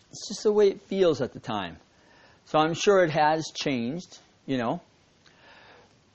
It's 0.10 0.30
just 0.30 0.44
the 0.44 0.51
way 0.54 0.70
it 0.70 0.82
feels 0.84 1.20
at 1.22 1.34
the 1.34 1.39
time. 1.39 1.77
So 2.46 2.60
I'm 2.60 2.74
sure 2.74 3.04
it 3.04 3.10
has 3.12 3.51
changed, 3.54 4.20
you 4.46 4.58
know. 4.58 4.82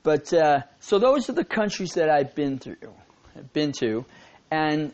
But 0.01 0.33
uh, 0.33 0.61
so 0.79 0.97
those 0.97 1.29
are 1.29 1.33
the 1.33 1.45
countries 1.45 1.93
that 1.93 2.09
I've 2.09 2.33
been 2.33 2.57
through 2.57 2.93
have 3.35 3.53
been 3.53 3.71
to. 3.73 4.05
And 4.49 4.91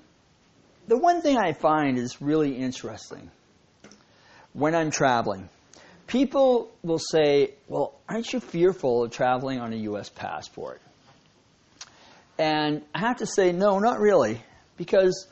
the 0.87 0.97
one 0.97 1.21
thing 1.21 1.37
I 1.37 1.53
find 1.53 1.97
is 1.97 2.21
really 2.21 2.57
interesting 2.57 3.31
when 4.51 4.75
I'm 4.75 4.91
traveling. 4.91 5.47
People 6.07 6.71
will 6.83 6.99
say, 6.99 7.53
Well, 7.67 7.93
aren't 8.07 8.31
you 8.31 8.39
fearful 8.39 9.03
of 9.03 9.11
traveling 9.11 9.59
on 9.59 9.73
a 9.73 9.77
U.S. 9.77 10.09
passport? 10.09 10.81
And 12.39 12.83
I 12.95 12.99
have 12.99 13.17
to 13.17 13.25
say, 13.25 13.51
No, 13.51 13.79
not 13.79 13.99
really, 13.99 14.41
because 14.77 15.27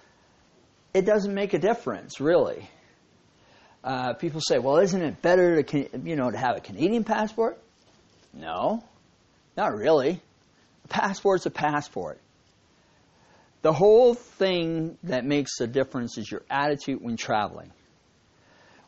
it 0.93 1.05
doesn't 1.05 1.33
make 1.33 1.53
a 1.53 1.59
difference, 1.59 2.19
really. 2.19 2.69
Uh, 3.83 4.13
people 4.13 4.41
say, 4.41 4.59
Well, 4.59 4.77
isn't 4.77 5.01
it 5.01 5.21
better 5.21 5.63
to, 5.63 5.89
you 6.03 6.17
know, 6.17 6.29
to 6.29 6.37
have 6.37 6.57
a 6.57 6.61
Canadian 6.61 7.05
passport? 7.05 7.57
No, 8.33 8.83
not 9.55 9.73
really. 9.73 10.21
A 10.83 10.87
passport's 10.89 11.45
a 11.45 11.51
passport. 11.51 12.19
The 13.61 13.73
whole 13.73 14.13
thing 14.13 14.97
that 15.03 15.25
makes 15.25 15.59
a 15.61 15.67
difference 15.67 16.17
is 16.17 16.29
your 16.29 16.43
attitude 16.49 17.01
when 17.01 17.15
traveling. 17.15 17.71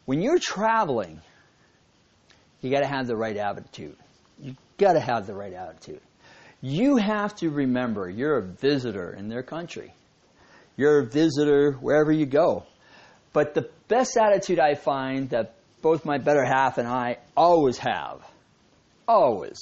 When 0.05 0.21
you're 0.21 0.37
traveling, 0.37 1.21
you 2.61 2.71
got 2.71 2.81
to 2.81 2.87
have 2.87 3.07
the 3.07 3.15
right 3.15 3.37
attitude. 3.37 3.95
You 4.41 4.55
got 4.77 4.93
to 4.93 4.99
have 4.99 5.27
the 5.27 5.33
right 5.33 5.53
attitude. 5.53 6.01
You 6.61 6.97
have 6.97 7.35
to 7.37 7.49
remember 7.49 8.09
you're 8.09 8.37
a 8.37 8.41
visitor 8.41 9.11
in 9.13 9.27
their 9.27 9.43
country. 9.43 9.93
You're 10.75 10.99
a 10.99 11.05
visitor 11.05 11.73
wherever 11.73 12.11
you 12.11 12.25
go. 12.25 12.65
But 13.33 13.53
the 13.53 13.69
best 13.87 14.17
attitude 14.17 14.59
I 14.59 14.75
find 14.75 15.29
that 15.29 15.53
both 15.81 16.05
my 16.05 16.17
better 16.17 16.43
half 16.43 16.77
and 16.77 16.87
I 16.87 17.17
always 17.35 17.77
have, 17.77 18.21
always, 19.07 19.57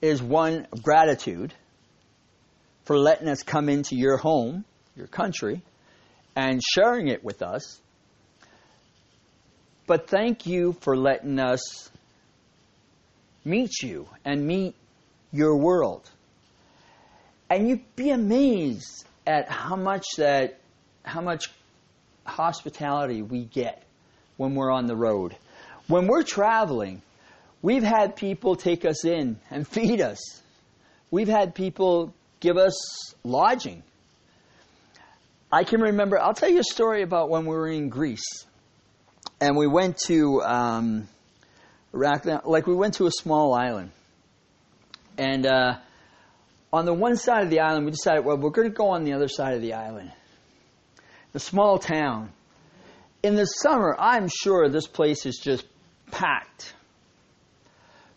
is 0.00 0.22
one 0.22 0.66
of 0.72 0.82
gratitude 0.82 1.52
for 2.84 2.98
letting 2.98 3.28
us 3.28 3.42
come 3.42 3.68
into 3.68 3.96
your 3.96 4.16
home, 4.16 4.64
your 4.96 5.06
country, 5.06 5.62
and 6.34 6.60
sharing 6.74 7.08
it 7.08 7.22
with 7.22 7.42
us. 7.42 7.80
But 9.90 10.06
thank 10.06 10.46
you 10.46 10.76
for 10.82 10.96
letting 10.96 11.40
us 11.40 11.90
meet 13.44 13.82
you 13.82 14.06
and 14.24 14.46
meet 14.46 14.76
your 15.32 15.56
world. 15.56 16.08
And 17.50 17.68
you'd 17.68 17.96
be 17.96 18.10
amazed 18.10 19.04
at 19.26 19.48
how 19.48 19.74
much 19.74 20.04
that 20.16 20.60
how 21.02 21.22
much 21.22 21.46
hospitality 22.24 23.22
we 23.22 23.42
get 23.42 23.82
when 24.36 24.54
we're 24.54 24.70
on 24.70 24.86
the 24.86 24.94
road. 24.94 25.34
When 25.88 26.06
we're 26.06 26.22
traveling, 26.22 27.02
we've 27.60 27.82
had 27.82 28.14
people 28.14 28.54
take 28.54 28.84
us 28.84 29.04
in 29.04 29.40
and 29.50 29.66
feed 29.66 30.00
us. 30.00 30.20
We've 31.10 31.26
had 31.26 31.52
people 31.52 32.14
give 32.38 32.56
us 32.56 33.12
lodging. 33.24 33.82
I 35.50 35.64
can 35.64 35.80
remember, 35.80 36.16
I'll 36.16 36.32
tell 36.32 36.48
you 36.48 36.60
a 36.60 36.62
story 36.62 37.02
about 37.02 37.28
when 37.28 37.44
we 37.44 37.56
were 37.56 37.66
in 37.66 37.88
Greece. 37.88 38.46
And 39.40 39.56
we 39.56 39.66
went 39.66 39.96
to, 40.06 40.42
um, 40.42 41.08
like, 41.92 42.66
we 42.66 42.74
went 42.74 42.94
to 42.94 43.06
a 43.06 43.10
small 43.10 43.54
island. 43.54 43.90
And 45.16 45.46
uh, 45.46 45.78
on 46.72 46.84
the 46.84 46.94
one 46.94 47.16
side 47.16 47.44
of 47.44 47.50
the 47.50 47.60
island, 47.60 47.86
we 47.86 47.90
decided, 47.90 48.24
well, 48.24 48.36
we're 48.36 48.50
going 48.50 48.68
to 48.68 48.74
go 48.74 48.90
on 48.90 49.04
the 49.04 49.14
other 49.14 49.28
side 49.28 49.54
of 49.54 49.62
the 49.62 49.74
island. 49.74 50.12
The 51.32 51.40
small 51.40 51.78
town. 51.78 52.30
In 53.22 53.34
the 53.34 53.44
summer, 53.44 53.96
I'm 53.98 54.28
sure 54.28 54.68
this 54.68 54.86
place 54.86 55.26
is 55.26 55.38
just 55.42 55.64
packed. 56.10 56.74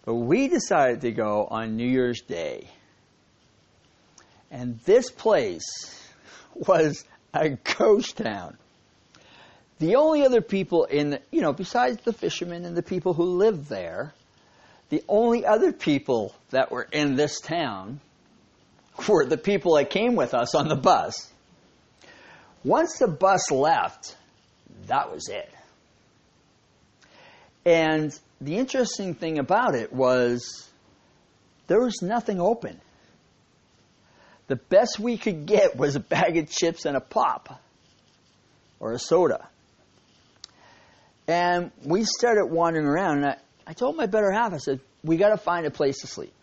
But 0.05 0.15
we 0.15 0.49
decided 0.49 1.01
to 1.01 1.11
go 1.11 1.47
on 1.49 1.77
New 1.77 1.87
Year's 1.87 2.21
Day. 2.21 2.67
And 4.51 4.79
this 4.81 5.09
place 5.09 5.65
was 6.53 7.05
a 7.33 7.49
ghost 7.77 8.17
town. 8.17 8.57
The 9.79 9.95
only 9.95 10.25
other 10.25 10.41
people 10.41 10.85
in, 10.85 11.19
you 11.31 11.41
know, 11.41 11.53
besides 11.53 11.97
the 12.03 12.13
fishermen 12.13 12.65
and 12.65 12.75
the 12.75 12.83
people 12.83 13.13
who 13.13 13.23
lived 13.23 13.67
there, 13.67 14.13
the 14.89 15.03
only 15.07 15.45
other 15.45 15.71
people 15.73 16.35
that 16.51 16.71
were 16.71 16.87
in 16.91 17.15
this 17.15 17.39
town 17.39 17.99
were 19.07 19.25
the 19.25 19.37
people 19.37 19.75
that 19.75 19.89
came 19.89 20.15
with 20.15 20.33
us 20.33 20.55
on 20.55 20.67
the 20.67 20.75
bus. 20.75 21.31
Once 22.63 22.97
the 22.99 23.07
bus 23.07 23.51
left, 23.51 24.15
that 24.87 25.11
was 25.11 25.27
it. 25.27 25.51
And 27.65 28.17
the 28.39 28.57
interesting 28.57 29.15
thing 29.15 29.39
about 29.39 29.75
it 29.75 29.91
was 29.91 30.69
there 31.67 31.81
was 31.81 32.01
nothing 32.01 32.39
open 32.39 32.79
the 34.47 34.55
best 34.55 34.99
we 34.99 35.17
could 35.17 35.45
get 35.45 35.75
was 35.75 35.95
a 35.95 35.99
bag 35.99 36.37
of 36.37 36.49
chips 36.49 36.85
and 36.85 36.97
a 36.97 37.01
pop 37.01 37.61
or 38.79 38.93
a 38.93 38.99
soda. 38.99 39.47
And 41.27 41.71
we 41.83 42.03
started 42.03 42.45
wandering 42.47 42.85
around, 42.85 43.17
and 43.17 43.25
I, 43.27 43.37
I 43.67 43.73
told 43.73 43.95
my 43.95 44.05
better 44.05 44.31
half, 44.31 44.53
I 44.53 44.57
said, 44.57 44.79
we 45.03 45.17
got 45.17 45.29
to 45.29 45.37
find 45.37 45.65
a 45.65 45.71
place 45.71 45.99
to 45.99 46.07
sleep. 46.07 46.33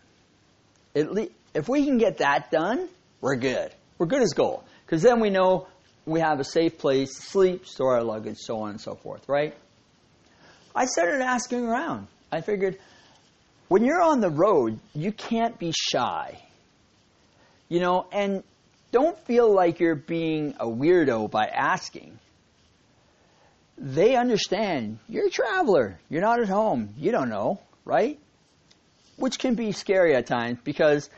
At 0.95 1.11
Le- 1.11 1.27
if 1.53 1.69
we 1.69 1.85
can 1.85 1.97
get 1.97 2.17
that 2.17 2.51
done, 2.51 2.87
we're 3.19 3.35
good. 3.35 3.71
We're 3.97 4.07
good 4.07 4.21
as 4.21 4.33
gold. 4.33 4.63
Because 4.85 5.01
then 5.01 5.19
we 5.19 5.29
know 5.29 5.67
we 6.05 6.19
have 6.19 6.39
a 6.39 6.43
safe 6.43 6.77
place 6.77 7.13
to 7.15 7.21
sleep, 7.21 7.67
store 7.67 7.95
our 7.95 8.03
luggage, 8.03 8.37
so 8.39 8.61
on 8.61 8.71
and 8.71 8.81
so 8.81 8.95
forth, 8.95 9.27
right? 9.29 9.55
I 10.75 10.85
started 10.85 11.21
asking 11.21 11.65
around. 11.65 12.07
I 12.31 12.41
figured, 12.41 12.79
when 13.67 13.83
you're 13.83 14.01
on 14.01 14.19
the 14.21 14.29
road, 14.29 14.79
you 14.93 15.11
can't 15.11 15.59
be 15.59 15.73
shy. 15.91 16.41
You 17.69 17.79
know, 17.79 18.07
and 18.11 18.43
don't 18.91 19.17
feel 19.19 19.53
like 19.53 19.79
you're 19.79 19.95
being 19.95 20.55
a 20.59 20.65
weirdo 20.65 21.29
by 21.29 21.45
asking. 21.45 22.17
They 23.83 24.15
understand 24.15 24.99
you're 25.09 25.25
a 25.25 25.31
traveler. 25.31 25.99
You're 26.07 26.21
not 26.21 26.39
at 26.39 26.47
home. 26.47 26.93
You 26.97 27.11
don't 27.11 27.29
know, 27.29 27.59
right? 27.83 28.19
Which 29.15 29.39
can 29.39 29.55
be 29.55 29.71
scary 29.71 30.15
at 30.15 30.27
times 30.27 30.59
because 30.63 31.09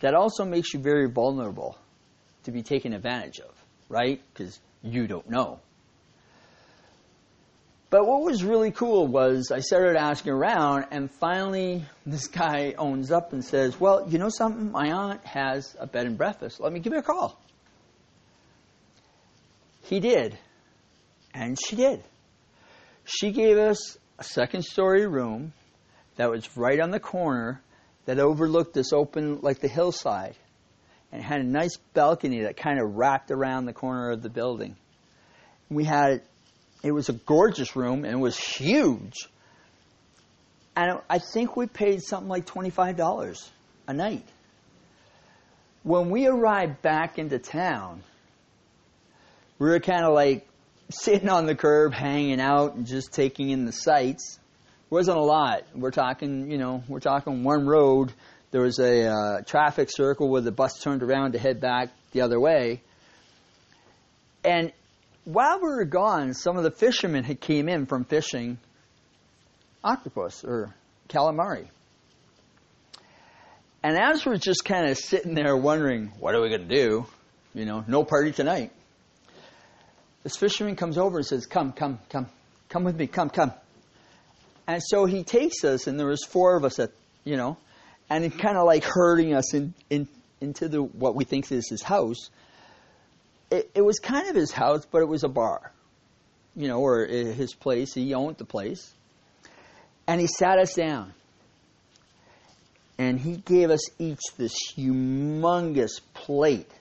that 0.00 0.14
also 0.14 0.46
makes 0.46 0.72
you 0.72 0.80
very 0.80 1.10
vulnerable 1.10 1.76
to 2.44 2.52
be 2.52 2.62
taken 2.62 2.94
advantage 2.94 3.38
of, 3.40 3.54
right? 3.90 4.22
Because 4.32 4.58
you 4.82 5.06
don't 5.06 5.28
know. 5.28 5.60
But 7.90 8.06
what 8.06 8.22
was 8.22 8.42
really 8.42 8.70
cool 8.70 9.06
was 9.06 9.52
I 9.52 9.60
started 9.60 9.96
asking 9.96 10.32
around, 10.32 10.86
and 10.90 11.10
finally, 11.10 11.84
this 12.06 12.28
guy 12.28 12.74
owns 12.78 13.10
up 13.10 13.34
and 13.34 13.44
says, 13.44 13.78
Well, 13.78 14.06
you 14.08 14.18
know 14.18 14.30
something? 14.30 14.72
My 14.72 14.90
aunt 14.90 15.24
has 15.26 15.76
a 15.78 15.86
bed 15.86 16.06
and 16.06 16.16
breakfast. 16.16 16.60
Let 16.60 16.72
me 16.72 16.80
give 16.80 16.94
her 16.94 17.00
a 17.00 17.02
call. 17.02 17.38
He 19.82 20.00
did. 20.00 20.38
And 21.36 21.58
she 21.60 21.76
did. 21.76 22.02
She 23.04 23.30
gave 23.30 23.58
us 23.58 23.98
a 24.18 24.24
second 24.24 24.64
story 24.64 25.06
room 25.06 25.52
that 26.16 26.30
was 26.30 26.56
right 26.56 26.80
on 26.80 26.90
the 26.90 26.98
corner 26.98 27.60
that 28.06 28.18
overlooked 28.18 28.72
this 28.72 28.92
open, 28.94 29.40
like 29.42 29.60
the 29.60 29.68
hillside, 29.68 30.34
and 31.12 31.22
had 31.22 31.40
a 31.40 31.44
nice 31.44 31.76
balcony 31.92 32.44
that 32.44 32.56
kind 32.56 32.80
of 32.80 32.96
wrapped 32.96 33.30
around 33.30 33.66
the 33.66 33.74
corner 33.74 34.10
of 34.10 34.22
the 34.22 34.30
building. 34.30 34.76
We 35.68 35.84
had, 35.84 36.22
it 36.82 36.92
was 36.92 37.10
a 37.10 37.12
gorgeous 37.12 37.76
room 37.76 38.06
and 38.06 38.14
it 38.14 38.20
was 38.20 38.38
huge. 38.38 39.28
And 40.74 41.00
I 41.10 41.18
think 41.18 41.54
we 41.54 41.66
paid 41.66 42.02
something 42.02 42.28
like 42.28 42.46
$25 42.46 43.48
a 43.88 43.92
night. 43.92 44.26
When 45.82 46.08
we 46.08 46.26
arrived 46.26 46.80
back 46.80 47.18
into 47.18 47.38
town, 47.38 48.02
we 49.58 49.68
were 49.68 49.80
kind 49.80 50.04
of 50.04 50.14
like 50.14 50.48
sitting 50.88 51.28
on 51.28 51.46
the 51.46 51.54
curb, 51.54 51.92
hanging 51.92 52.40
out, 52.40 52.74
and 52.74 52.86
just 52.86 53.12
taking 53.12 53.50
in 53.50 53.64
the 53.64 53.72
sights. 53.72 54.38
Wasn't 54.88 55.16
a 55.16 55.22
lot. 55.22 55.64
We're 55.74 55.90
talking, 55.90 56.50
you 56.50 56.58
know, 56.58 56.82
we're 56.88 57.00
talking 57.00 57.42
one 57.42 57.66
road. 57.66 58.12
There 58.52 58.62
was 58.62 58.78
a 58.78 59.08
uh, 59.08 59.42
traffic 59.42 59.90
circle 59.90 60.28
where 60.28 60.42
the 60.42 60.52
bus 60.52 60.78
turned 60.80 61.02
around 61.02 61.32
to 61.32 61.38
head 61.38 61.60
back 61.60 61.90
the 62.12 62.20
other 62.20 62.38
way. 62.38 62.82
And 64.44 64.72
while 65.24 65.58
we 65.58 65.68
were 65.68 65.84
gone, 65.84 66.34
some 66.34 66.56
of 66.56 66.62
the 66.62 66.70
fishermen 66.70 67.24
had 67.24 67.40
came 67.40 67.68
in 67.68 67.86
from 67.86 68.04
fishing 68.04 68.58
octopus 69.82 70.44
or 70.44 70.72
calamari. 71.08 71.68
And 73.82 73.96
as 73.96 74.24
we're 74.24 74.36
just 74.36 74.64
kind 74.64 74.88
of 74.88 74.98
sitting 74.98 75.34
there 75.34 75.56
wondering, 75.56 76.12
what 76.18 76.34
are 76.34 76.40
we 76.40 76.48
going 76.48 76.68
to 76.68 76.74
do? 76.74 77.06
You 77.54 77.64
know, 77.64 77.84
no 77.86 78.04
party 78.04 78.32
tonight. 78.32 78.72
This 80.26 80.36
fisherman 80.36 80.74
comes 80.74 80.98
over 80.98 81.18
and 81.18 81.24
says, 81.24 81.46
Come, 81.46 81.70
come, 81.70 82.00
come, 82.08 82.26
come 82.68 82.82
with 82.82 82.98
me, 82.98 83.06
come, 83.06 83.30
come. 83.30 83.52
And 84.66 84.82
so 84.84 85.04
he 85.04 85.22
takes 85.22 85.62
us, 85.62 85.86
and 85.86 86.00
there 86.00 86.08
was 86.08 86.24
four 86.24 86.56
of 86.56 86.64
us 86.64 86.80
at, 86.80 86.90
you 87.22 87.36
know, 87.36 87.58
and 88.10 88.24
he 88.24 88.30
kind 88.30 88.56
of 88.56 88.66
like 88.66 88.82
herding 88.82 89.34
us 89.34 89.54
in, 89.54 89.72
in 89.88 90.08
into 90.40 90.68
the 90.68 90.82
what 90.82 91.14
we 91.14 91.22
think 91.22 91.52
is 91.52 91.68
his 91.68 91.80
house. 91.80 92.30
It, 93.52 93.70
it 93.76 93.82
was 93.82 94.00
kind 94.00 94.28
of 94.28 94.34
his 94.34 94.50
house, 94.50 94.84
but 94.90 95.00
it 95.00 95.06
was 95.06 95.22
a 95.22 95.28
bar, 95.28 95.70
you 96.56 96.66
know, 96.66 96.80
or 96.80 97.06
eh, 97.06 97.32
his 97.32 97.54
place. 97.54 97.94
He 97.94 98.12
owned 98.12 98.38
the 98.38 98.44
place, 98.44 98.92
and 100.08 100.20
he 100.20 100.26
sat 100.26 100.58
us 100.58 100.74
down, 100.74 101.14
and 102.98 103.20
he 103.20 103.36
gave 103.36 103.70
us 103.70 103.88
each 104.00 104.22
this 104.36 104.56
humongous 104.74 106.00
plate 106.14 106.72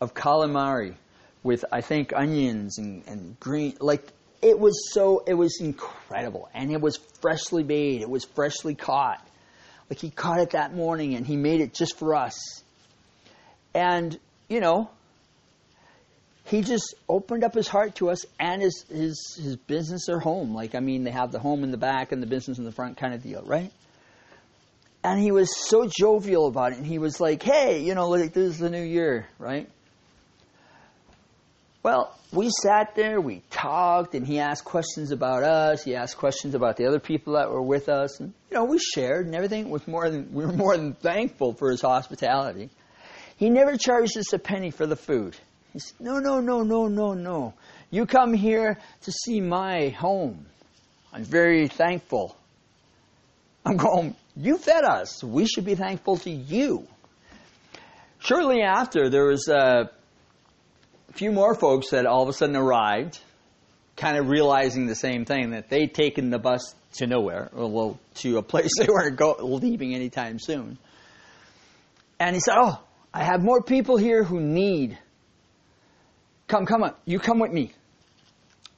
of 0.00 0.14
calamari 0.14 0.94
with 1.42 1.64
I 1.70 1.80
think 1.80 2.12
onions 2.14 2.78
and, 2.78 3.06
and 3.06 3.38
green 3.40 3.76
like 3.80 4.12
it 4.42 4.58
was 4.58 4.92
so 4.92 5.22
it 5.26 5.34
was 5.34 5.60
incredible. 5.60 6.48
And 6.54 6.70
it 6.70 6.80
was 6.80 6.98
freshly 7.20 7.64
made. 7.64 8.02
It 8.02 8.10
was 8.10 8.24
freshly 8.24 8.74
caught. 8.74 9.26
Like 9.88 9.98
he 9.98 10.10
caught 10.10 10.40
it 10.40 10.50
that 10.50 10.74
morning 10.74 11.14
and 11.14 11.26
he 11.26 11.36
made 11.36 11.60
it 11.60 11.72
just 11.72 11.98
for 11.98 12.14
us. 12.14 12.62
And 13.74 14.18
you 14.48 14.60
know 14.60 14.90
he 16.44 16.62
just 16.62 16.94
opened 17.08 17.42
up 17.42 17.54
his 17.54 17.66
heart 17.66 17.96
to 17.96 18.10
us 18.10 18.24
and 18.38 18.62
his 18.62 18.84
his 18.88 19.40
his 19.42 19.56
business 19.56 20.08
or 20.08 20.20
home. 20.20 20.54
Like 20.54 20.74
i 20.74 20.80
mean 20.80 21.04
they 21.04 21.10
have 21.10 21.32
the 21.32 21.40
home 21.40 21.64
in 21.64 21.70
the 21.70 21.78
back 21.78 22.12
and 22.12 22.22
the 22.22 22.26
business 22.26 22.58
in 22.58 22.64
the 22.64 22.72
front 22.72 22.96
kind 22.96 23.14
of 23.14 23.22
deal 23.22 23.42
right? 23.44 23.72
And 25.02 25.20
he 25.20 25.30
was 25.30 25.68
so 25.68 25.88
jovial 25.88 26.48
about 26.48 26.72
it. 26.72 26.78
And 26.78 26.86
he 26.86 26.98
was 26.98 27.20
like 27.20 27.42
hey 27.42 27.82
you 27.82 27.94
know 27.94 28.08
like 28.08 28.32
this 28.32 28.54
is 28.54 28.58
the 28.58 28.70
new 28.70 28.82
year 28.82 29.26
right 29.38 29.68
well, 31.86 32.18
we 32.32 32.50
sat 32.50 32.96
there, 32.96 33.20
we 33.20 33.42
talked, 33.48 34.16
and 34.16 34.26
he 34.26 34.40
asked 34.40 34.64
questions 34.64 35.12
about 35.12 35.44
us. 35.44 35.84
He 35.84 35.94
asked 35.94 36.16
questions 36.16 36.56
about 36.56 36.76
the 36.76 36.86
other 36.86 36.98
people 36.98 37.34
that 37.34 37.48
were 37.48 37.62
with 37.62 37.88
us, 37.88 38.18
and 38.18 38.32
you 38.50 38.56
know, 38.56 38.64
we 38.64 38.80
shared 38.80 39.26
and 39.26 39.36
everything. 39.36 39.70
Was 39.70 39.86
more 39.86 40.10
than 40.10 40.34
we 40.34 40.44
were 40.44 40.52
more 40.52 40.76
than 40.76 40.94
thankful 40.94 41.54
for 41.54 41.70
his 41.70 41.80
hospitality. 41.80 42.70
He 43.36 43.50
never 43.50 43.76
charged 43.76 44.18
us 44.18 44.32
a 44.32 44.38
penny 44.40 44.72
for 44.72 44.84
the 44.84 44.96
food. 44.96 45.36
He 45.72 45.78
said, 45.78 46.00
"No, 46.00 46.18
no, 46.18 46.40
no, 46.40 46.64
no, 46.64 46.88
no, 46.88 47.14
no. 47.14 47.54
You 47.92 48.04
come 48.04 48.34
here 48.34 48.80
to 49.02 49.12
see 49.12 49.40
my 49.40 49.90
home. 49.90 50.44
I'm 51.12 51.22
very 51.22 51.68
thankful." 51.68 52.36
I'm 53.64 53.76
going. 53.76 54.16
You 54.34 54.58
fed 54.58 54.82
us. 54.82 55.22
We 55.22 55.46
should 55.46 55.64
be 55.64 55.76
thankful 55.76 56.16
to 56.16 56.30
you. 56.30 56.88
Shortly 58.18 58.62
after, 58.62 59.08
there 59.08 59.26
was 59.26 59.46
a 59.46 59.90
few 61.16 61.32
more 61.32 61.54
folks 61.54 61.90
that 61.90 62.06
all 62.06 62.22
of 62.22 62.28
a 62.28 62.32
sudden 62.32 62.56
arrived, 62.56 63.18
kind 63.96 64.18
of 64.18 64.28
realizing 64.28 64.86
the 64.86 64.94
same 64.94 65.24
thing 65.24 65.50
that 65.50 65.70
they'd 65.70 65.92
taken 65.92 66.30
the 66.30 66.38
bus 66.38 66.74
to 66.94 67.06
nowhere, 67.06 67.50
or 67.54 67.70
well, 67.70 68.00
to 68.16 68.38
a 68.38 68.42
place 68.42 68.70
they 68.78 68.86
weren't 68.86 69.16
go- 69.16 69.36
leaving 69.40 69.94
anytime 69.94 70.38
soon. 70.38 70.78
And 72.18 72.34
he 72.34 72.40
said, 72.40 72.54
"Oh, 72.58 72.80
I 73.12 73.24
have 73.24 73.42
more 73.42 73.62
people 73.62 73.96
here 73.96 74.24
who 74.24 74.40
need. 74.40 74.98
Come, 76.48 76.66
come 76.66 76.82
on, 76.82 76.94
you 77.04 77.18
come 77.18 77.38
with 77.38 77.52
me." 77.52 77.72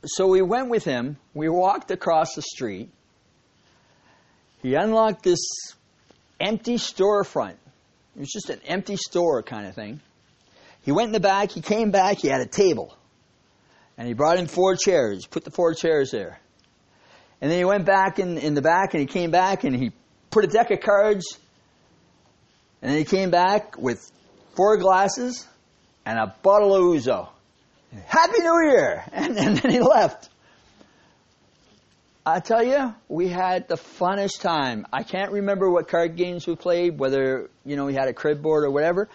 So 0.04 0.28
we 0.28 0.42
went 0.42 0.68
with 0.70 0.84
him. 0.84 1.16
We 1.34 1.48
walked 1.48 1.90
across 1.90 2.34
the 2.34 2.42
street. 2.42 2.90
He 4.62 4.74
unlocked 4.74 5.22
this 5.22 5.40
empty 6.40 6.76
storefront. 6.76 7.56
It 8.16 8.20
was 8.20 8.30
just 8.32 8.50
an 8.50 8.60
empty 8.66 8.96
store 8.96 9.42
kind 9.42 9.66
of 9.66 9.74
thing. 9.74 10.00
He 10.82 10.92
went 10.92 11.08
in 11.08 11.12
the 11.12 11.20
back, 11.20 11.50
he 11.50 11.60
came 11.60 11.90
back, 11.90 12.18
he 12.18 12.28
had 12.28 12.40
a 12.40 12.46
table. 12.46 12.96
And 13.96 14.06
he 14.06 14.14
brought 14.14 14.38
in 14.38 14.46
four 14.46 14.76
chairs, 14.76 15.26
put 15.26 15.44
the 15.44 15.50
four 15.50 15.74
chairs 15.74 16.10
there. 16.10 16.38
And 17.40 17.50
then 17.50 17.58
he 17.58 17.64
went 17.64 17.84
back 17.84 18.18
in, 18.18 18.38
in 18.38 18.54
the 18.54 18.62
back 18.62 18.94
and 18.94 19.00
he 19.00 19.06
came 19.06 19.30
back 19.30 19.64
and 19.64 19.74
he 19.74 19.92
put 20.30 20.44
a 20.44 20.48
deck 20.48 20.70
of 20.70 20.80
cards. 20.80 21.38
And 22.80 22.92
then 22.92 22.98
he 22.98 23.04
came 23.04 23.30
back 23.30 23.76
with 23.76 24.10
four 24.56 24.76
glasses 24.76 25.46
and 26.04 26.18
a 26.18 26.34
bottle 26.42 26.74
of 26.74 26.82
Ouzo. 26.82 27.28
Happy 28.06 28.40
New 28.40 28.60
Year! 28.62 29.04
And, 29.12 29.36
and 29.38 29.56
then 29.56 29.72
he 29.72 29.80
left. 29.80 30.28
I 32.24 32.40
tell 32.40 32.62
you, 32.62 32.94
we 33.08 33.28
had 33.28 33.68
the 33.68 33.76
funnest 33.76 34.42
time. 34.42 34.86
I 34.92 35.02
can't 35.02 35.32
remember 35.32 35.70
what 35.70 35.88
card 35.88 36.16
games 36.16 36.46
we 36.46 36.56
played, 36.56 36.98
whether, 36.98 37.48
you 37.64 37.76
know, 37.76 37.86
we 37.86 37.94
had 37.94 38.08
a 38.08 38.12
crib 38.12 38.42
board 38.42 38.64
or 38.64 38.70
whatever. 38.70 39.08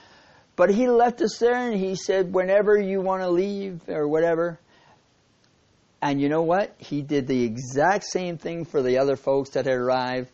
But 0.55 0.69
he 0.69 0.87
left 0.87 1.21
us 1.21 1.37
there 1.39 1.55
and 1.55 1.79
he 1.79 1.95
said, 1.95 2.33
whenever 2.33 2.79
you 2.79 3.01
want 3.01 3.23
to 3.23 3.29
leave 3.29 3.81
or 3.89 4.07
whatever. 4.07 4.59
And 6.01 6.21
you 6.21 6.29
know 6.29 6.43
what? 6.43 6.75
He 6.77 7.01
did 7.01 7.27
the 7.27 7.43
exact 7.43 8.03
same 8.03 8.37
thing 8.37 8.65
for 8.65 8.81
the 8.81 8.97
other 8.97 9.15
folks 9.15 9.51
that 9.51 9.65
had 9.65 9.75
arrived, 9.75 10.29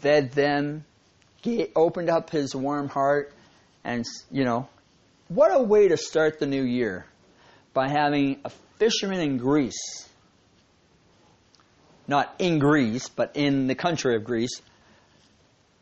fed 0.00 0.32
them, 0.32 0.84
he 1.42 1.66
opened 1.76 2.08
up 2.08 2.30
his 2.30 2.54
warm 2.54 2.88
heart, 2.88 3.32
and, 3.84 4.04
you 4.30 4.44
know, 4.44 4.66
what 5.28 5.48
a 5.48 5.62
way 5.62 5.88
to 5.88 5.96
start 5.96 6.38
the 6.38 6.46
new 6.46 6.62
year 6.62 7.04
by 7.74 7.88
having 7.88 8.40
a 8.44 8.50
fisherman 8.78 9.20
in 9.20 9.36
Greece, 9.36 10.08
not 12.08 12.34
in 12.38 12.58
Greece, 12.58 13.08
but 13.08 13.32
in 13.34 13.66
the 13.66 13.74
country 13.74 14.16
of 14.16 14.24
Greece, 14.24 14.62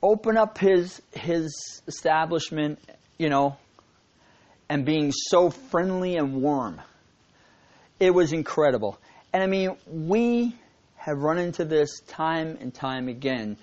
open 0.03 0.37
up 0.37 0.59
his 0.59 1.01
his 1.13 1.83
establishment 1.87 2.81
you 3.23 3.29
know, 3.29 3.57
and 4.69 4.85
being 4.85 5.13
so 5.13 5.49
friendly 5.49 6.17
and 6.17 6.43
warm. 6.43 6.81
It 8.01 8.13
was 8.13 8.33
incredible. 8.33 8.99
And 9.33 9.45
I 9.45 9.47
mean, 9.47 9.77
we 9.87 10.57
have 10.97 11.19
run 11.19 11.39
into 11.39 11.65
this 11.65 12.01
time 12.09 12.59
and 12.61 12.75
time 12.75 13.07
again, 13.07 13.57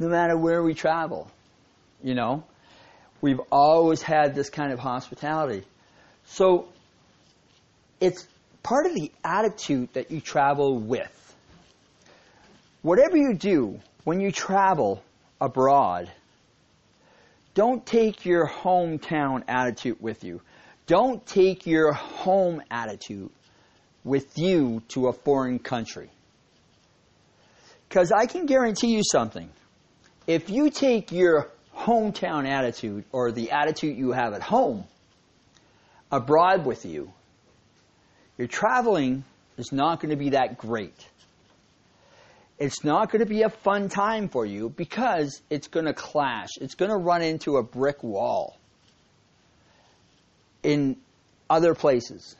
no 0.00 0.08
matter 0.08 0.36
where 0.36 0.64
we 0.64 0.74
travel. 0.74 1.30
You 2.02 2.16
know, 2.16 2.42
we've 3.20 3.38
always 3.52 4.02
had 4.02 4.34
this 4.34 4.50
kind 4.50 4.72
of 4.72 4.80
hospitality. 4.80 5.62
So 6.24 6.66
it's 8.00 8.26
part 8.64 8.86
of 8.86 8.94
the 8.94 9.12
attitude 9.22 9.90
that 9.92 10.10
you 10.10 10.20
travel 10.20 10.76
with. 10.76 11.36
Whatever 12.82 13.16
you 13.16 13.34
do 13.34 13.78
when 14.02 14.20
you 14.20 14.32
travel 14.32 15.04
abroad, 15.40 16.10
don't 17.54 17.86
take 17.86 18.24
your 18.24 18.48
hometown 18.48 19.44
attitude 19.46 19.98
with 20.00 20.24
you. 20.24 20.40
Don't 20.86 21.24
take 21.24 21.66
your 21.66 21.92
home 21.92 22.62
attitude 22.70 23.30
with 24.02 24.36
you 24.36 24.82
to 24.88 25.06
a 25.06 25.12
foreign 25.12 25.58
country. 25.58 26.10
Because 27.88 28.12
I 28.12 28.26
can 28.26 28.46
guarantee 28.46 28.88
you 28.88 29.02
something. 29.04 29.48
If 30.26 30.50
you 30.50 30.68
take 30.70 31.12
your 31.12 31.48
hometown 31.76 32.46
attitude 32.46 33.04
or 33.12 33.30
the 33.30 33.52
attitude 33.52 33.96
you 33.96 34.12
have 34.12 34.32
at 34.34 34.42
home 34.42 34.84
abroad 36.10 36.66
with 36.66 36.84
you, 36.84 37.12
your 38.36 38.48
traveling 38.48 39.24
is 39.56 39.70
not 39.70 40.00
going 40.00 40.10
to 40.10 40.16
be 40.16 40.30
that 40.30 40.58
great. 40.58 41.06
It's 42.58 42.84
not 42.84 43.10
going 43.10 43.20
to 43.20 43.26
be 43.26 43.42
a 43.42 43.50
fun 43.50 43.88
time 43.88 44.28
for 44.28 44.46
you 44.46 44.68
because 44.68 45.42
it's 45.50 45.66
going 45.66 45.86
to 45.86 45.94
clash. 45.94 46.50
It's 46.60 46.74
going 46.74 46.90
to 46.90 46.96
run 46.96 47.22
into 47.22 47.56
a 47.56 47.62
brick 47.62 48.02
wall 48.02 48.58
in 50.62 50.96
other 51.50 51.74
places. 51.74 52.36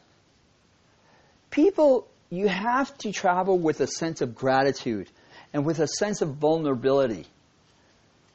People, 1.51 2.07
you 2.31 2.49
have 2.49 2.97
to 2.99 3.13
travel 3.13 3.59
with 3.59 3.81
a 3.81 3.87
sense 3.87 4.21
of 4.21 4.35
gratitude 4.35 5.11
and 5.53 5.65
with 5.65 5.81
a 5.81 5.89
sense 5.89 6.23
of 6.23 6.35
vulnerability 6.37 7.27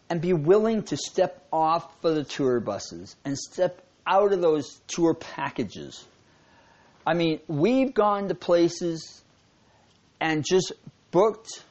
and 0.10 0.22
be 0.22 0.34
willing 0.34 0.84
to 0.84 0.98
step 0.98 1.46
off 1.52 2.04
of 2.04 2.16
the 2.16 2.24
tour 2.24 2.60
buses 2.60 3.16
and 3.24 3.38
step 3.38 3.82
out 4.06 4.34
of 4.34 4.42
those 4.42 4.82
tour 4.88 5.14
packages. 5.14 6.06
I 7.06 7.14
mean, 7.14 7.40
we've 7.48 7.94
gone 7.94 8.28
to 8.28 8.36
places 8.36 9.22
and 10.20 10.44
just 10.48 10.74
booked 11.12 11.64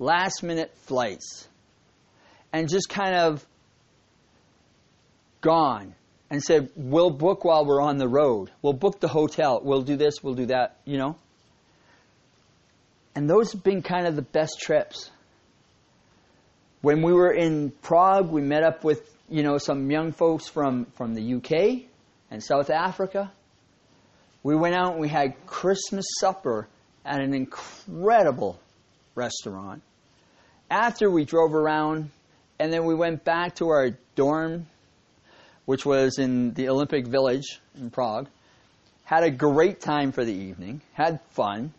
last 0.00 0.42
minute 0.42 0.74
flights 0.86 1.46
and 2.52 2.68
just 2.68 2.88
kind 2.88 3.14
of 3.14 3.46
gone 5.40 5.94
and 6.30 6.42
said, 6.42 6.70
We'll 6.74 7.10
book 7.10 7.44
while 7.44 7.64
we're 7.64 7.82
on 7.82 7.98
the 7.98 8.08
road. 8.08 8.50
We'll 8.62 8.72
book 8.72 8.98
the 8.98 9.08
hotel. 9.08 9.60
We'll 9.62 9.82
do 9.82 9.96
this, 9.96 10.22
we'll 10.22 10.34
do 10.34 10.46
that, 10.46 10.78
you 10.84 10.98
know? 10.98 11.16
And 13.14 13.28
those 13.28 13.52
have 13.52 13.62
been 13.62 13.82
kind 13.82 14.06
of 14.06 14.16
the 14.16 14.22
best 14.22 14.58
trips. 14.60 15.10
When 16.80 17.02
we 17.02 17.12
were 17.12 17.32
in 17.32 17.70
Prague, 17.82 18.30
we 18.30 18.40
met 18.40 18.62
up 18.62 18.84
with, 18.84 19.02
you 19.28 19.42
know, 19.42 19.58
some 19.58 19.90
young 19.90 20.12
folks 20.12 20.48
from, 20.48 20.86
from 20.96 21.14
the 21.14 21.34
UK 21.34 21.90
and 22.30 22.42
South 22.42 22.70
Africa. 22.70 23.30
We 24.42 24.56
went 24.56 24.74
out 24.74 24.92
and 24.92 25.00
we 25.00 25.08
had 25.08 25.34
Christmas 25.44 26.06
supper 26.20 26.68
at 27.04 27.20
an 27.20 27.34
incredible 27.34 28.58
restaurant. 29.14 29.82
After 30.70 31.10
we 31.10 31.24
drove 31.24 31.54
around 31.54 32.10
and 32.60 32.72
then 32.72 32.84
we 32.84 32.94
went 32.94 33.24
back 33.24 33.56
to 33.56 33.68
our 33.70 33.90
dorm, 34.14 34.66
which 35.64 35.84
was 35.84 36.18
in 36.18 36.54
the 36.54 36.68
Olympic 36.68 37.06
Village 37.06 37.60
in 37.76 37.90
Prague. 37.90 38.28
Had 39.04 39.24
a 39.24 39.30
great 39.30 39.80
time 39.80 40.12
for 40.12 40.24
the 40.24 40.32
evening, 40.32 40.80
had 40.92 41.20
fun. 41.30 41.72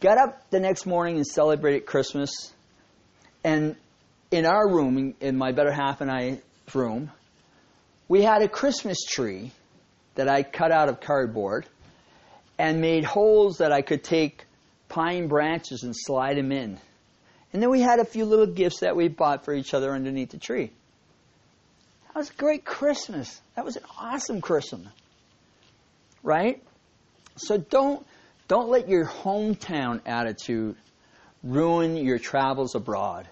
Got 0.00 0.18
up 0.18 0.50
the 0.50 0.58
next 0.58 0.86
morning 0.86 1.16
and 1.16 1.26
celebrated 1.26 1.86
Christmas. 1.86 2.52
And 3.44 3.76
in 4.32 4.44
our 4.44 4.68
room, 4.68 5.14
in 5.20 5.36
my 5.36 5.52
better 5.52 5.70
half 5.70 6.00
and 6.00 6.10
I 6.10 6.40
room, 6.74 7.12
we 8.08 8.22
had 8.22 8.42
a 8.42 8.48
Christmas 8.48 8.98
tree 9.04 9.52
that 10.16 10.28
I 10.28 10.42
cut 10.42 10.72
out 10.72 10.88
of 10.88 11.00
cardboard 11.00 11.66
and 12.58 12.80
made 12.80 13.04
holes 13.04 13.58
that 13.58 13.70
I 13.70 13.82
could 13.82 14.02
take 14.02 14.44
pine 14.88 15.28
branches 15.28 15.84
and 15.84 15.94
slide 15.94 16.36
them 16.36 16.50
in. 16.50 16.80
And 17.52 17.62
then 17.62 17.70
we 17.70 17.80
had 17.80 18.00
a 18.00 18.04
few 18.04 18.24
little 18.24 18.46
gifts 18.46 18.80
that 18.80 18.96
we 18.96 19.08
bought 19.08 19.44
for 19.44 19.54
each 19.54 19.72
other 19.72 19.92
underneath 19.92 20.30
the 20.30 20.38
tree. 20.38 20.70
That 22.08 22.16
was 22.16 22.30
a 22.30 22.34
great 22.34 22.64
Christmas. 22.64 23.40
That 23.54 23.64
was 23.64 23.76
an 23.76 23.84
awesome 23.98 24.40
Christmas. 24.40 24.92
Right? 26.22 26.62
So 27.36 27.58
don't 27.58 28.06
don't 28.48 28.68
let 28.68 28.88
your 28.88 29.04
hometown 29.04 30.00
attitude 30.06 30.76
ruin 31.42 31.96
your 31.96 32.18
travels 32.18 32.74
abroad. 32.74 33.28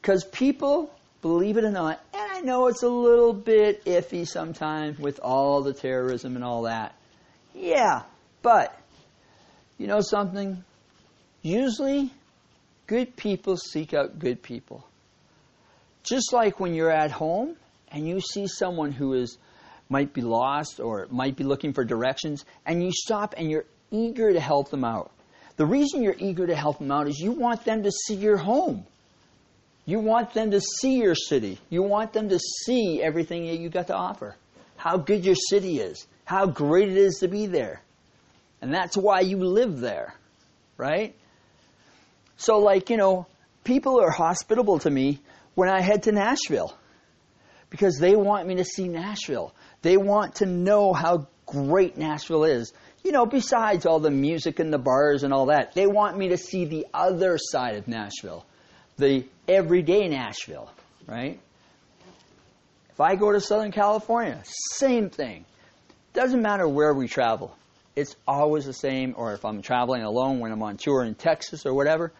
Because 0.00 0.24
people, 0.24 0.90
believe 1.20 1.56
it 1.56 1.64
or 1.64 1.70
not, 1.70 2.00
and 2.14 2.32
I 2.32 2.40
know 2.40 2.68
it's 2.68 2.82
a 2.82 2.88
little 2.88 3.32
bit 3.32 3.84
iffy 3.84 4.26
sometimes 4.26 4.98
with 4.98 5.20
all 5.22 5.62
the 5.62 5.72
terrorism 5.72 6.36
and 6.36 6.44
all 6.44 6.62
that. 6.62 6.94
Yeah, 7.54 8.02
but 8.42 8.74
you 9.78 9.86
know 9.86 10.00
something? 10.00 10.64
Usually, 11.42 12.10
good 12.90 13.14
people 13.14 13.56
seek 13.56 13.94
out 13.94 14.18
good 14.18 14.42
people. 14.42 14.84
Just 16.02 16.32
like 16.32 16.58
when 16.58 16.74
you're 16.74 16.90
at 16.90 17.12
home 17.12 17.54
and 17.86 18.08
you 18.08 18.20
see 18.20 18.48
someone 18.48 18.90
who 18.90 19.14
is 19.14 19.38
might 19.88 20.12
be 20.12 20.22
lost 20.22 20.80
or 20.80 21.06
might 21.08 21.36
be 21.36 21.44
looking 21.44 21.72
for 21.72 21.84
directions, 21.84 22.44
and 22.66 22.82
you 22.82 22.90
stop 22.92 23.34
and 23.36 23.48
you're 23.48 23.64
eager 23.92 24.32
to 24.32 24.40
help 24.40 24.70
them 24.70 24.84
out. 24.84 25.12
The 25.56 25.66
reason 25.66 26.02
you're 26.02 26.16
eager 26.18 26.48
to 26.48 26.56
help 26.56 26.78
them 26.80 26.90
out 26.90 27.06
is 27.06 27.20
you 27.20 27.30
want 27.30 27.64
them 27.64 27.84
to 27.84 27.92
see 27.92 28.16
your 28.16 28.36
home. 28.36 28.84
You 29.86 30.00
want 30.00 30.34
them 30.34 30.50
to 30.50 30.60
see 30.60 30.96
your 30.96 31.14
city. 31.14 31.60
You 31.70 31.84
want 31.84 32.12
them 32.12 32.28
to 32.28 32.40
see 32.40 33.00
everything 33.00 33.46
that 33.46 33.60
you 33.60 33.68
got 33.68 33.86
to 33.86 33.94
offer. 33.94 34.36
How 34.76 34.96
good 34.96 35.24
your 35.24 35.36
city 35.36 35.78
is. 35.78 36.08
How 36.24 36.46
great 36.46 36.88
it 36.88 36.96
is 36.96 37.18
to 37.20 37.28
be 37.28 37.46
there. 37.46 37.82
And 38.60 38.74
that's 38.74 38.96
why 38.96 39.20
you 39.20 39.38
live 39.38 39.78
there, 39.78 40.14
right? 40.76 41.14
So, 42.40 42.58
like, 42.58 42.88
you 42.88 42.96
know, 42.96 43.26
people 43.64 44.00
are 44.00 44.10
hospitable 44.10 44.78
to 44.78 44.90
me 44.90 45.20
when 45.54 45.68
I 45.68 45.82
head 45.82 46.04
to 46.04 46.12
Nashville 46.12 46.74
because 47.68 47.98
they 47.98 48.16
want 48.16 48.48
me 48.48 48.54
to 48.56 48.64
see 48.64 48.88
Nashville. 48.88 49.54
They 49.82 49.98
want 49.98 50.36
to 50.36 50.46
know 50.46 50.94
how 50.94 51.28
great 51.44 51.98
Nashville 51.98 52.44
is. 52.44 52.72
You 53.04 53.12
know, 53.12 53.26
besides 53.26 53.84
all 53.84 54.00
the 54.00 54.10
music 54.10 54.58
and 54.58 54.72
the 54.72 54.78
bars 54.78 55.22
and 55.22 55.34
all 55.34 55.46
that, 55.46 55.74
they 55.74 55.86
want 55.86 56.16
me 56.16 56.30
to 56.30 56.38
see 56.38 56.64
the 56.64 56.86
other 56.94 57.36
side 57.38 57.76
of 57.76 57.86
Nashville, 57.86 58.46
the 58.96 59.26
everyday 59.46 60.08
Nashville, 60.08 60.72
right? 61.06 61.38
If 62.90 63.00
I 63.00 63.16
go 63.16 63.32
to 63.32 63.40
Southern 63.42 63.70
California, 63.70 64.40
same 64.44 65.10
thing. 65.10 65.44
Doesn't 66.14 66.40
matter 66.40 66.66
where 66.66 66.94
we 66.94 67.06
travel. 67.06 67.54
It's 67.96 68.16
always 68.26 68.64
the 68.64 68.72
same, 68.72 69.12
or 69.18 69.34
if 69.34 69.44
I'm 69.44 69.60
traveling 69.60 70.04
alone 70.04 70.40
when 70.40 70.52
I'm 70.52 70.62
on 70.62 70.78
tour 70.78 71.04
in 71.04 71.14
Texas 71.14 71.66
or 71.66 71.74
whatever, 71.74 72.14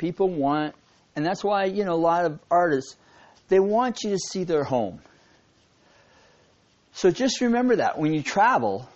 people 0.00 0.30
want, 0.30 0.74
and 1.14 1.24
that's 1.24 1.44
why, 1.44 1.66
you 1.66 1.84
know, 1.84 1.92
a 1.92 2.02
lot 2.10 2.24
of 2.24 2.40
artists, 2.50 2.96
they 3.48 3.60
want 3.60 4.02
you 4.02 4.10
to 4.10 4.18
see 4.18 4.44
their 4.44 4.64
home. 4.64 5.00
So 6.92 7.10
just 7.10 7.40
remember 7.42 7.76
that 7.76 7.98
when 7.98 8.14
you 8.14 8.22
travel, 8.22 8.88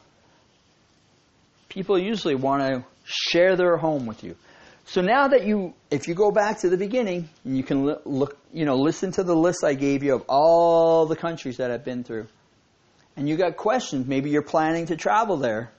people 1.68 1.98
usually 1.98 2.34
want 2.34 2.62
to 2.62 2.84
share 3.04 3.54
their 3.54 3.76
home 3.76 4.06
with 4.06 4.24
you. 4.24 4.34
So 4.86 5.02
now 5.02 5.28
that 5.28 5.46
you, 5.46 5.74
if 5.90 6.08
you 6.08 6.14
go 6.14 6.30
back 6.30 6.60
to 6.60 6.70
the 6.70 6.76
beginning, 6.76 7.28
you 7.44 7.62
can 7.62 7.84
look, 8.04 8.38
you 8.52 8.64
know, 8.64 8.76
listen 8.76 9.12
to 9.12 9.22
the 9.22 9.36
list 9.36 9.62
I 9.62 9.74
gave 9.74 10.02
you 10.02 10.14
of 10.14 10.24
all 10.28 11.06
the 11.06 11.16
countries 11.16 11.58
that 11.58 11.70
I've 11.70 11.84
been 11.84 12.02
through, 12.02 12.26
and 13.16 13.28
you 13.28 13.36
got 13.36 13.56
questions. 13.56 14.06
Maybe 14.06 14.30
you're 14.30 14.42
planning 14.42 14.86
to 14.86 14.96
travel 14.96 15.36
there. 15.36 15.70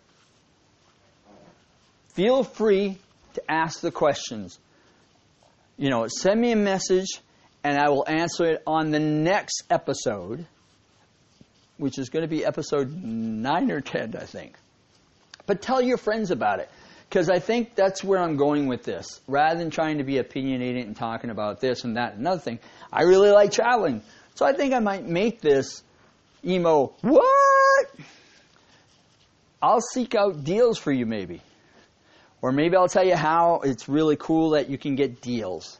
Feel 2.14 2.44
free 2.44 2.98
to 3.34 3.52
ask 3.52 3.82
the 3.82 3.92
questions. 3.92 4.60
You 5.78 5.90
know, 5.90 6.08
send 6.08 6.40
me 6.40 6.52
a 6.52 6.56
message, 6.56 7.08
and 7.64 7.78
I 7.78 7.90
will 7.90 8.06
answer 8.08 8.46
it 8.46 8.64
on 8.66 8.92
the 8.92 9.00
next 9.00 9.64
episode, 9.70 10.46
which 11.78 11.98
is 12.00 12.10
going 12.10 12.24
to 12.24 12.30
be 12.30 12.46
episode 12.46 12.92
nine 12.92 13.72
or 13.72 13.82
ten, 13.82 14.16
I 14.16 14.26
think. 14.26 14.56
But 15.46 15.62
tell 15.62 15.82
your 15.82 15.98
friends 15.98 16.32
about 16.32 16.60
it. 16.60 16.70
Because 17.10 17.30
I 17.30 17.40
think 17.40 17.76
that's 17.76 18.04
where 18.04 18.20
I'm 18.20 18.36
going 18.36 18.68
with 18.68 18.84
this. 18.84 19.22
Rather 19.28 19.60
than 19.60 19.70
trying 19.70 20.00
to 20.00 20.04
be 20.04 20.18
opinionated 20.18 20.86
and 20.86 20.96
talking 20.96 21.30
about 21.30 21.62
this 21.62 21.84
and 21.84 21.98
that 21.98 22.14
and 22.14 22.22
another 22.22 22.42
thing, 22.42 22.60
I 22.92 23.04
really 23.04 23.30
like 23.30 23.52
traveling. 23.52 24.02
So 24.34 24.46
I 24.46 24.54
think 24.54 24.74
I 24.74 24.80
might 24.80 25.06
make 25.06 25.40
this 25.40 25.84
emo, 26.44 26.94
what? 27.02 27.88
I'll 29.62 29.82
seek 29.82 30.16
out 30.16 30.44
deals 30.44 30.78
for 30.78 30.92
you 30.92 31.06
maybe. 31.06 31.42
Or 32.46 32.52
maybe 32.52 32.76
I'll 32.76 32.88
tell 32.88 33.04
you 33.04 33.16
how 33.16 33.62
it's 33.64 33.90
really 33.90 34.16
cool 34.18 34.52
that 34.52 34.70
you 34.70 34.78
can 34.78 34.94
get 34.94 35.20
deals. 35.20 35.80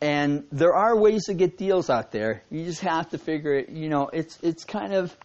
And 0.00 0.42
there 0.50 0.74
are 0.74 0.98
ways 0.98 1.26
to 1.26 1.34
get 1.34 1.56
deals 1.56 1.88
out 1.88 2.10
there. 2.10 2.42
You 2.50 2.64
just 2.64 2.80
have 2.80 3.10
to 3.10 3.18
figure 3.18 3.54
it, 3.54 3.68
you 3.68 3.88
know, 3.88 4.08
it's 4.12 4.36
it's 4.42 4.64
kind 4.64 4.92
of 4.92 5.16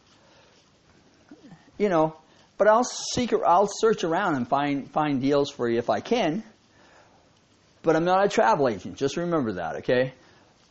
you 1.80 1.90
know, 1.90 2.16
but 2.60 2.68
I'll 2.68 2.84
seek, 2.84 3.34
I'll 3.34 3.68
search 3.68 4.04
around 4.04 4.36
and 4.36 4.48
find 4.48 4.92
find 4.92 5.24
deals 5.24 5.50
for 5.50 5.68
you 5.68 5.80
if 5.80 5.90
I 5.90 6.02
can. 6.02 6.44
But 7.82 7.96
I'm 7.96 8.06
not 8.06 8.24
a 8.24 8.30
travel 8.30 8.70
agent. 8.70 8.98
Just 8.98 9.18
remember 9.18 9.54
that, 9.54 9.78
okay? 9.78 10.14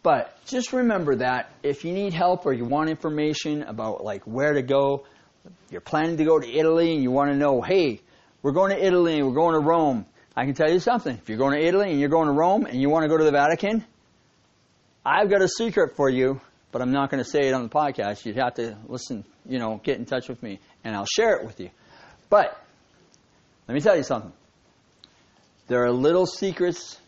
But 0.04 0.38
just 0.46 0.72
remember 0.72 1.16
that 1.16 1.50
if 1.64 1.84
you 1.84 1.92
need 1.92 2.12
help 2.12 2.46
or 2.46 2.52
you 2.52 2.66
want 2.66 2.88
information 2.88 3.64
about 3.64 4.04
like 4.04 4.22
where 4.28 4.52
to 4.52 4.62
go, 4.62 5.06
you're 5.72 5.80
planning 5.80 6.18
to 6.18 6.24
go 6.24 6.38
to 6.38 6.48
Italy 6.48 6.94
and 6.94 7.02
you 7.02 7.10
want 7.10 7.32
to 7.32 7.36
know, 7.36 7.62
hey, 7.62 8.00
we're 8.44 8.52
going 8.52 8.70
to 8.70 8.86
Italy 8.86 9.16
and 9.16 9.26
we're 9.26 9.34
going 9.34 9.54
to 9.54 9.66
Rome. 9.66 10.04
I 10.36 10.44
can 10.44 10.52
tell 10.52 10.70
you 10.70 10.78
something. 10.78 11.16
If 11.16 11.30
you're 11.30 11.38
going 11.38 11.58
to 11.58 11.66
Italy 11.66 11.90
and 11.90 11.98
you're 11.98 12.10
going 12.10 12.26
to 12.26 12.34
Rome 12.34 12.66
and 12.66 12.78
you 12.78 12.90
want 12.90 13.04
to 13.04 13.08
go 13.08 13.16
to 13.16 13.24
the 13.24 13.30
Vatican, 13.30 13.82
I've 15.02 15.30
got 15.30 15.40
a 15.40 15.48
secret 15.48 15.96
for 15.96 16.10
you, 16.10 16.42
but 16.70 16.82
I'm 16.82 16.92
not 16.92 17.10
going 17.10 17.24
to 17.24 17.28
say 17.28 17.48
it 17.48 17.54
on 17.54 17.62
the 17.62 17.70
podcast. 17.70 18.26
You'd 18.26 18.36
have 18.36 18.54
to 18.56 18.76
listen, 18.86 19.24
you 19.46 19.58
know, 19.58 19.80
get 19.82 19.96
in 19.96 20.04
touch 20.04 20.28
with 20.28 20.42
me 20.42 20.60
and 20.84 20.94
I'll 20.94 21.06
share 21.06 21.38
it 21.38 21.46
with 21.46 21.58
you. 21.58 21.70
But 22.28 22.60
let 23.66 23.74
me 23.74 23.80
tell 23.80 23.96
you 23.96 24.02
something. 24.02 24.32
There 25.68 25.82
are 25.84 25.90
little 25.90 26.26
secrets 26.26 27.00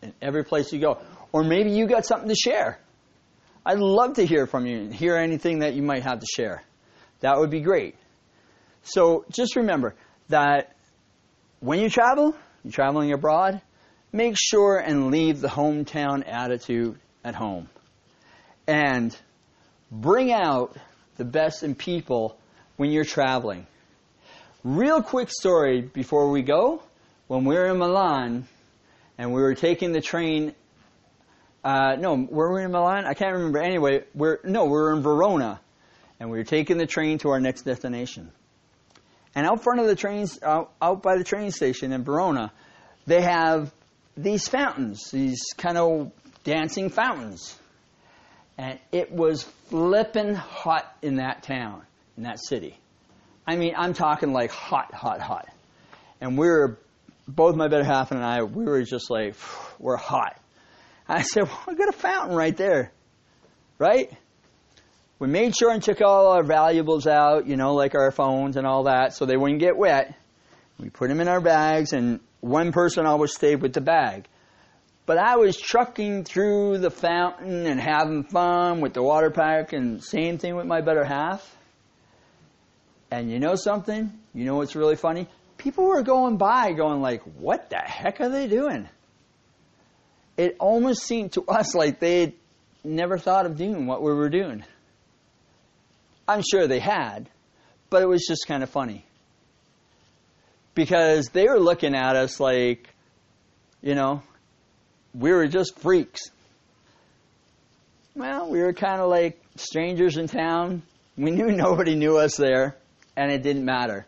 in 0.00 0.14
every 0.22 0.44
place 0.44 0.72
you 0.72 0.80
go. 0.80 0.96
Or 1.30 1.44
maybe 1.44 1.72
you 1.72 1.88
got 1.88 2.06
something 2.06 2.30
to 2.30 2.34
share. 2.34 2.78
I'd 3.66 3.80
love 3.80 4.14
to 4.14 4.24
hear 4.24 4.46
from 4.46 4.64
you 4.64 4.78
and 4.78 4.94
hear 4.94 5.16
anything 5.16 5.58
that 5.58 5.74
you 5.74 5.82
might 5.82 6.04
have 6.04 6.20
to 6.20 6.26
share. 6.26 6.62
That 7.20 7.38
would 7.38 7.50
be 7.50 7.60
great. 7.60 7.96
So 8.82 9.26
just 9.30 9.56
remember 9.56 9.94
that 10.30 10.74
when 11.60 11.80
you 11.80 11.90
travel, 11.90 12.34
you're 12.64 12.72
traveling 12.72 13.12
abroad, 13.12 13.60
make 14.12 14.36
sure 14.38 14.78
and 14.78 15.10
leave 15.10 15.40
the 15.40 15.48
hometown 15.48 16.26
attitude 16.26 16.98
at 17.22 17.34
home. 17.34 17.68
And 18.66 19.16
bring 19.90 20.32
out 20.32 20.76
the 21.16 21.24
best 21.24 21.62
in 21.62 21.74
people 21.74 22.38
when 22.76 22.90
you're 22.90 23.04
traveling. 23.04 23.66
Real 24.64 25.02
quick 25.02 25.30
story 25.30 25.80
before 25.82 26.30
we 26.30 26.42
go. 26.42 26.82
When 27.26 27.44
we 27.44 27.54
were 27.54 27.66
in 27.66 27.78
Milan 27.78 28.46
and 29.16 29.32
we 29.32 29.40
were 29.40 29.54
taking 29.54 29.92
the 29.92 30.00
train, 30.00 30.54
uh, 31.62 31.96
no, 31.98 32.14
were 32.14 32.52
we 32.54 32.64
in 32.64 32.72
Milan? 32.72 33.06
I 33.06 33.14
can't 33.14 33.34
remember. 33.34 33.60
Anyway, 33.60 34.04
we're 34.14 34.38
no, 34.44 34.64
we 34.64 34.70
were 34.70 34.94
in 34.94 35.02
Verona, 35.02 35.60
and 36.18 36.30
we 36.30 36.38
were 36.38 36.44
taking 36.44 36.78
the 36.78 36.86
train 36.86 37.18
to 37.18 37.30
our 37.30 37.40
next 37.40 37.62
destination. 37.62 38.32
And 39.34 39.46
out 39.46 39.62
front 39.62 39.80
of 39.80 39.86
the 39.86 39.94
trains, 39.94 40.42
out, 40.42 40.72
out 40.82 41.02
by 41.02 41.16
the 41.16 41.24
train 41.24 41.50
station 41.50 41.92
in 41.92 42.04
Verona, 42.04 42.52
they 43.06 43.22
have 43.22 43.72
these 44.16 44.48
fountains, 44.48 45.10
these 45.10 45.40
kind 45.56 45.78
of 45.78 46.12
dancing 46.44 46.90
fountains. 46.90 47.56
And 48.58 48.78
it 48.92 49.12
was 49.12 49.44
flippin' 49.68 50.34
hot 50.34 50.92
in 51.00 51.16
that 51.16 51.44
town, 51.44 51.82
in 52.16 52.24
that 52.24 52.38
city. 52.40 52.76
I 53.46 53.56
mean, 53.56 53.74
I'm 53.76 53.94
talking 53.94 54.32
like 54.32 54.50
hot, 54.50 54.92
hot, 54.92 55.20
hot. 55.20 55.48
And 56.20 56.36
we 56.36 56.46
were, 56.46 56.78
both 57.26 57.54
my 57.54 57.68
better 57.68 57.84
half 57.84 58.10
and 58.10 58.22
I, 58.22 58.42
we 58.42 58.64
were 58.64 58.82
just 58.82 59.10
like, 59.10 59.34
we're 59.78 59.96
hot. 59.96 60.38
I 61.08 61.22
said, 61.22 61.44
well, 61.44 61.64
we 61.68 61.74
got 61.76 61.88
a 61.88 61.92
fountain 61.92 62.36
right 62.36 62.56
there, 62.56 62.92
right? 63.78 64.12
We 65.20 65.28
made 65.28 65.54
sure 65.54 65.70
and 65.70 65.82
took 65.82 66.00
all 66.00 66.28
our 66.28 66.42
valuables 66.42 67.06
out, 67.06 67.46
you 67.46 67.56
know, 67.56 67.74
like 67.74 67.94
our 67.94 68.10
phones 68.10 68.56
and 68.56 68.66
all 68.66 68.84
that, 68.84 69.14
so 69.14 69.26
they 69.26 69.36
wouldn't 69.36 69.60
get 69.60 69.76
wet. 69.76 70.14
We 70.78 70.88
put 70.88 71.10
them 71.10 71.20
in 71.20 71.28
our 71.28 71.42
bags, 71.42 71.92
and 71.92 72.20
one 72.40 72.72
person 72.72 73.04
always 73.04 73.34
stayed 73.34 73.60
with 73.60 73.74
the 73.74 73.82
bag. 73.82 74.26
But 75.04 75.18
I 75.18 75.36
was 75.36 75.58
trucking 75.58 76.24
through 76.24 76.78
the 76.78 76.90
fountain 76.90 77.66
and 77.66 77.78
having 77.78 78.24
fun 78.24 78.80
with 78.80 78.94
the 78.94 79.02
water 79.02 79.28
park, 79.28 79.74
and 79.74 80.02
same 80.02 80.38
thing 80.38 80.56
with 80.56 80.64
my 80.64 80.80
better 80.80 81.04
half. 81.04 81.54
And 83.10 83.30
you 83.30 83.40
know 83.40 83.56
something? 83.56 84.10
You 84.32 84.46
know 84.46 84.56
what's 84.56 84.74
really 84.74 84.96
funny? 84.96 85.28
People 85.58 85.84
were 85.84 86.02
going 86.02 86.38
by 86.38 86.72
going 86.72 87.02
like, 87.02 87.22
what 87.38 87.68
the 87.68 87.76
heck 87.76 88.22
are 88.22 88.30
they 88.30 88.46
doing? 88.46 88.88
It 90.38 90.56
almost 90.58 91.02
seemed 91.02 91.32
to 91.32 91.44
us 91.44 91.74
like 91.74 92.00
they'd 92.00 92.32
never 92.82 93.18
thought 93.18 93.44
of 93.44 93.58
doing 93.58 93.86
what 93.86 94.02
we 94.02 94.14
were 94.14 94.30
doing. 94.30 94.64
I'm 96.30 96.42
sure 96.48 96.68
they 96.68 96.78
had, 96.78 97.28
but 97.90 98.02
it 98.02 98.06
was 98.06 98.24
just 98.24 98.46
kind 98.46 98.62
of 98.62 98.70
funny. 98.70 99.04
Because 100.76 101.26
they 101.32 101.48
were 101.48 101.58
looking 101.58 101.96
at 101.96 102.14
us 102.14 102.38
like, 102.38 102.88
you 103.82 103.96
know, 103.96 104.22
we 105.12 105.32
were 105.32 105.48
just 105.48 105.76
freaks. 105.80 106.20
Well, 108.14 108.48
we 108.48 108.60
were 108.60 108.72
kind 108.72 109.00
of 109.00 109.10
like 109.10 109.42
strangers 109.56 110.16
in 110.18 110.28
town. 110.28 110.82
We 111.16 111.32
knew 111.32 111.50
nobody 111.50 111.96
knew 111.96 112.16
us 112.18 112.36
there, 112.36 112.76
and 113.16 113.32
it 113.32 113.42
didn't 113.42 113.64
matter. 113.64 114.06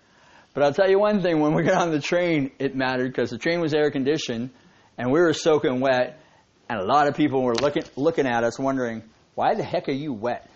But 0.55 0.63
I'll 0.63 0.75
tell 0.75 0.89
you 0.89 1.01
one 1.01 1.23
thing 1.23 1.41
when 1.41 1.55
we 1.55 1.65
got 1.65 1.83
on 1.83 1.91
the 1.91 2.01
train, 2.01 2.53
it 2.61 2.77
mattered 2.77 3.09
because 3.09 3.31
the 3.31 3.39
train 3.39 3.61
was 3.61 3.75
air 3.75 3.91
conditioned, 3.91 4.51
and 4.97 5.11
we 5.11 5.19
were 5.19 5.33
soaking 5.33 5.81
wet, 5.81 6.21
and 6.69 6.79
a 6.79 6.85
lot 6.85 7.09
of 7.09 7.17
people 7.17 7.43
were 7.43 7.57
looking, 7.57 7.83
looking 7.97 8.29
at 8.29 8.45
us 8.45 8.61
wondering, 8.61 9.03
why 9.35 9.57
the 9.57 9.65
heck 9.65 9.89
are 9.89 9.93
you 9.93 10.13
wet? 10.13 10.49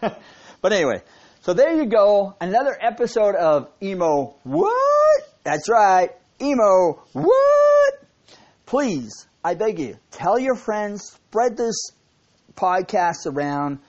But 0.64 0.72
anyway, 0.72 1.02
so 1.42 1.52
there 1.52 1.74
you 1.74 1.84
go. 1.84 2.36
Another 2.40 2.74
episode 2.80 3.34
of 3.34 3.68
Emo 3.82 4.36
What? 4.44 5.22
That's 5.42 5.68
right. 5.68 6.08
Emo 6.40 7.02
What? 7.12 7.94
Please, 8.64 9.28
I 9.44 9.56
beg 9.56 9.78
you, 9.78 9.98
tell 10.10 10.38
your 10.38 10.54
friends, 10.54 11.02
spread 11.02 11.58
this 11.58 11.90
podcast 12.54 13.26
around. 13.26 13.80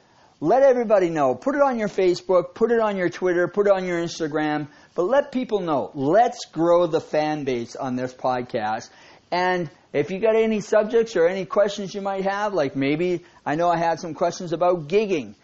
Let 0.41 0.63
everybody 0.63 1.09
know. 1.09 1.33
Put 1.33 1.55
it 1.55 1.61
on 1.61 1.79
your 1.79 1.87
Facebook, 1.87 2.53
put 2.55 2.73
it 2.73 2.81
on 2.81 2.97
your 2.97 3.07
Twitter, 3.07 3.47
put 3.47 3.67
it 3.67 3.71
on 3.71 3.85
your 3.85 4.03
Instagram, 4.03 4.67
but 4.95 5.03
let 5.03 5.31
people 5.31 5.61
know. 5.61 5.91
Let's 5.93 6.43
grow 6.51 6.87
the 6.87 6.99
fan 6.99 7.45
base 7.45 7.77
on 7.77 7.95
this 7.95 8.13
podcast. 8.13 8.89
And 9.31 9.69
if 9.93 10.11
you 10.11 10.19
got 10.19 10.35
any 10.35 10.59
subjects 10.59 11.15
or 11.15 11.25
any 11.25 11.45
questions 11.45 11.95
you 11.95 12.01
might 12.01 12.25
have, 12.25 12.53
like 12.53 12.75
maybe 12.75 13.23
I 13.45 13.55
know 13.55 13.69
I 13.69 13.77
had 13.77 14.01
some 14.01 14.13
questions 14.13 14.51
about 14.51 14.89
gigging 14.89 15.35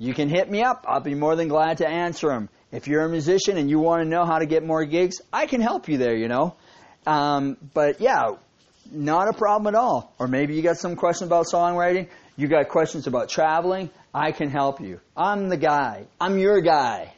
you 0.00 0.14
can 0.14 0.30
hit 0.30 0.50
me 0.50 0.62
up. 0.62 0.86
I'll 0.88 1.00
be 1.00 1.14
more 1.14 1.36
than 1.36 1.48
glad 1.48 1.78
to 1.78 1.86
answer 1.86 2.28
them. 2.28 2.48
If 2.72 2.88
you're 2.88 3.04
a 3.04 3.08
musician 3.08 3.58
and 3.58 3.68
you 3.68 3.78
want 3.78 4.02
to 4.02 4.08
know 4.08 4.24
how 4.24 4.38
to 4.38 4.46
get 4.46 4.64
more 4.64 4.86
gigs, 4.86 5.20
I 5.30 5.46
can 5.46 5.60
help 5.60 5.90
you 5.90 5.98
there, 5.98 6.16
you 6.16 6.26
know. 6.26 6.56
Um, 7.06 7.58
but 7.74 8.00
yeah, 8.00 8.36
not 8.90 9.28
a 9.28 9.34
problem 9.34 9.72
at 9.72 9.78
all. 9.78 10.14
Or 10.18 10.26
maybe 10.26 10.54
you 10.54 10.62
got 10.62 10.78
some 10.78 10.96
question 10.96 11.26
about 11.26 11.46
songwriting. 11.52 12.08
You 12.38 12.48
got 12.48 12.70
questions 12.70 13.06
about 13.06 13.28
traveling. 13.28 13.90
I 14.14 14.32
can 14.32 14.48
help 14.48 14.80
you. 14.80 15.00
I'm 15.14 15.50
the 15.50 15.58
guy. 15.58 16.06
I'm 16.18 16.38
your 16.38 16.62
guy. 16.62 17.12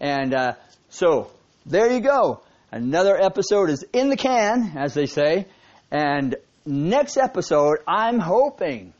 And 0.00 0.34
uh, 0.34 0.54
so 0.88 1.30
there 1.66 1.92
you 1.92 2.00
go. 2.00 2.40
Another 2.72 3.20
episode 3.20 3.68
is 3.68 3.84
in 3.92 4.08
the 4.08 4.16
can, 4.16 4.72
as 4.78 4.94
they 4.94 5.06
say. 5.06 5.46
And 5.90 6.36
next 6.64 7.18
episode, 7.18 7.80
I'm 7.86 8.18
hoping, 8.18 8.94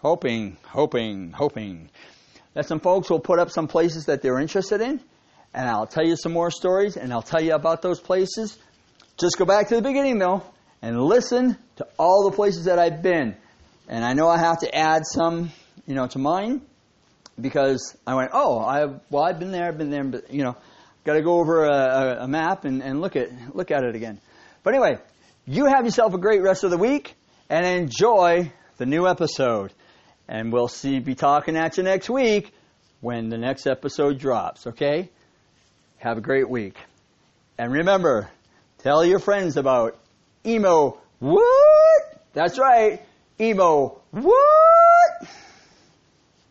hoping, 0.00 0.56
hoping, 0.64 1.30
hoping 1.30 1.90
that 2.54 2.66
some 2.66 2.80
folks 2.80 3.10
will 3.10 3.20
put 3.20 3.38
up 3.38 3.50
some 3.50 3.68
places 3.68 4.06
that 4.06 4.22
they're 4.22 4.38
interested 4.38 4.80
in, 4.80 5.00
and 5.52 5.68
I'll 5.68 5.86
tell 5.86 6.04
you 6.04 6.16
some 6.16 6.32
more 6.32 6.50
stories, 6.50 6.96
and 6.96 7.12
I'll 7.12 7.22
tell 7.22 7.42
you 7.42 7.54
about 7.54 7.82
those 7.82 8.00
places. 8.00 8.58
Just 9.16 9.38
go 9.38 9.44
back 9.44 9.68
to 9.68 9.76
the 9.76 9.82
beginning, 9.82 10.18
though, 10.18 10.42
and 10.82 11.00
listen 11.00 11.56
to 11.76 11.86
all 11.98 12.28
the 12.28 12.36
places 12.36 12.64
that 12.64 12.78
I've 12.78 13.02
been. 13.02 13.36
And 13.88 14.04
I 14.04 14.14
know 14.14 14.28
I 14.28 14.38
have 14.38 14.60
to 14.60 14.74
add 14.74 15.02
some, 15.04 15.52
you 15.86 15.94
know, 15.94 16.06
to 16.08 16.18
mine 16.18 16.62
because 17.40 17.96
I 18.06 18.14
went, 18.14 18.30
oh, 18.32 18.58
I 18.58 18.86
well, 19.10 19.22
I've 19.22 19.38
been 19.38 19.50
there, 19.50 19.66
I've 19.66 19.78
been 19.78 19.90
there, 19.90 20.04
but 20.04 20.32
you 20.32 20.42
know, 20.42 20.56
got 21.04 21.14
to 21.14 21.22
go 21.22 21.38
over 21.38 21.64
a, 21.64 22.18
a, 22.20 22.28
map 22.28 22.64
and, 22.64 22.82
and 22.82 23.00
look 23.00 23.16
at 23.16 23.28
look 23.54 23.70
at 23.70 23.84
it 23.84 23.94
again. 23.94 24.20
But 24.62 24.74
anyway, 24.74 24.98
you 25.46 25.66
have 25.66 25.84
yourself 25.84 26.14
a 26.14 26.18
great 26.18 26.42
rest 26.42 26.64
of 26.64 26.70
the 26.70 26.78
week 26.78 27.14
and 27.50 27.66
enjoy 27.66 28.52
the 28.78 28.86
new 28.86 29.06
episode. 29.06 29.72
And 30.28 30.52
we'll 30.52 30.68
see, 30.68 30.98
be 31.00 31.14
talking 31.14 31.56
at 31.56 31.76
you 31.76 31.82
next 31.82 32.08
week 32.08 32.52
when 33.00 33.28
the 33.28 33.38
next 33.38 33.66
episode 33.66 34.18
drops, 34.18 34.66
okay? 34.66 35.10
Have 35.98 36.18
a 36.18 36.22
great 36.22 36.48
week. 36.48 36.76
And 37.58 37.72
remember, 37.72 38.28
tell 38.78 39.04
your 39.04 39.18
friends 39.18 39.56
about 39.56 39.98
Emo 40.46 40.98
What? 41.18 42.24
That's 42.32 42.58
right, 42.58 43.02
Emo 43.38 44.00
What? 44.10 44.63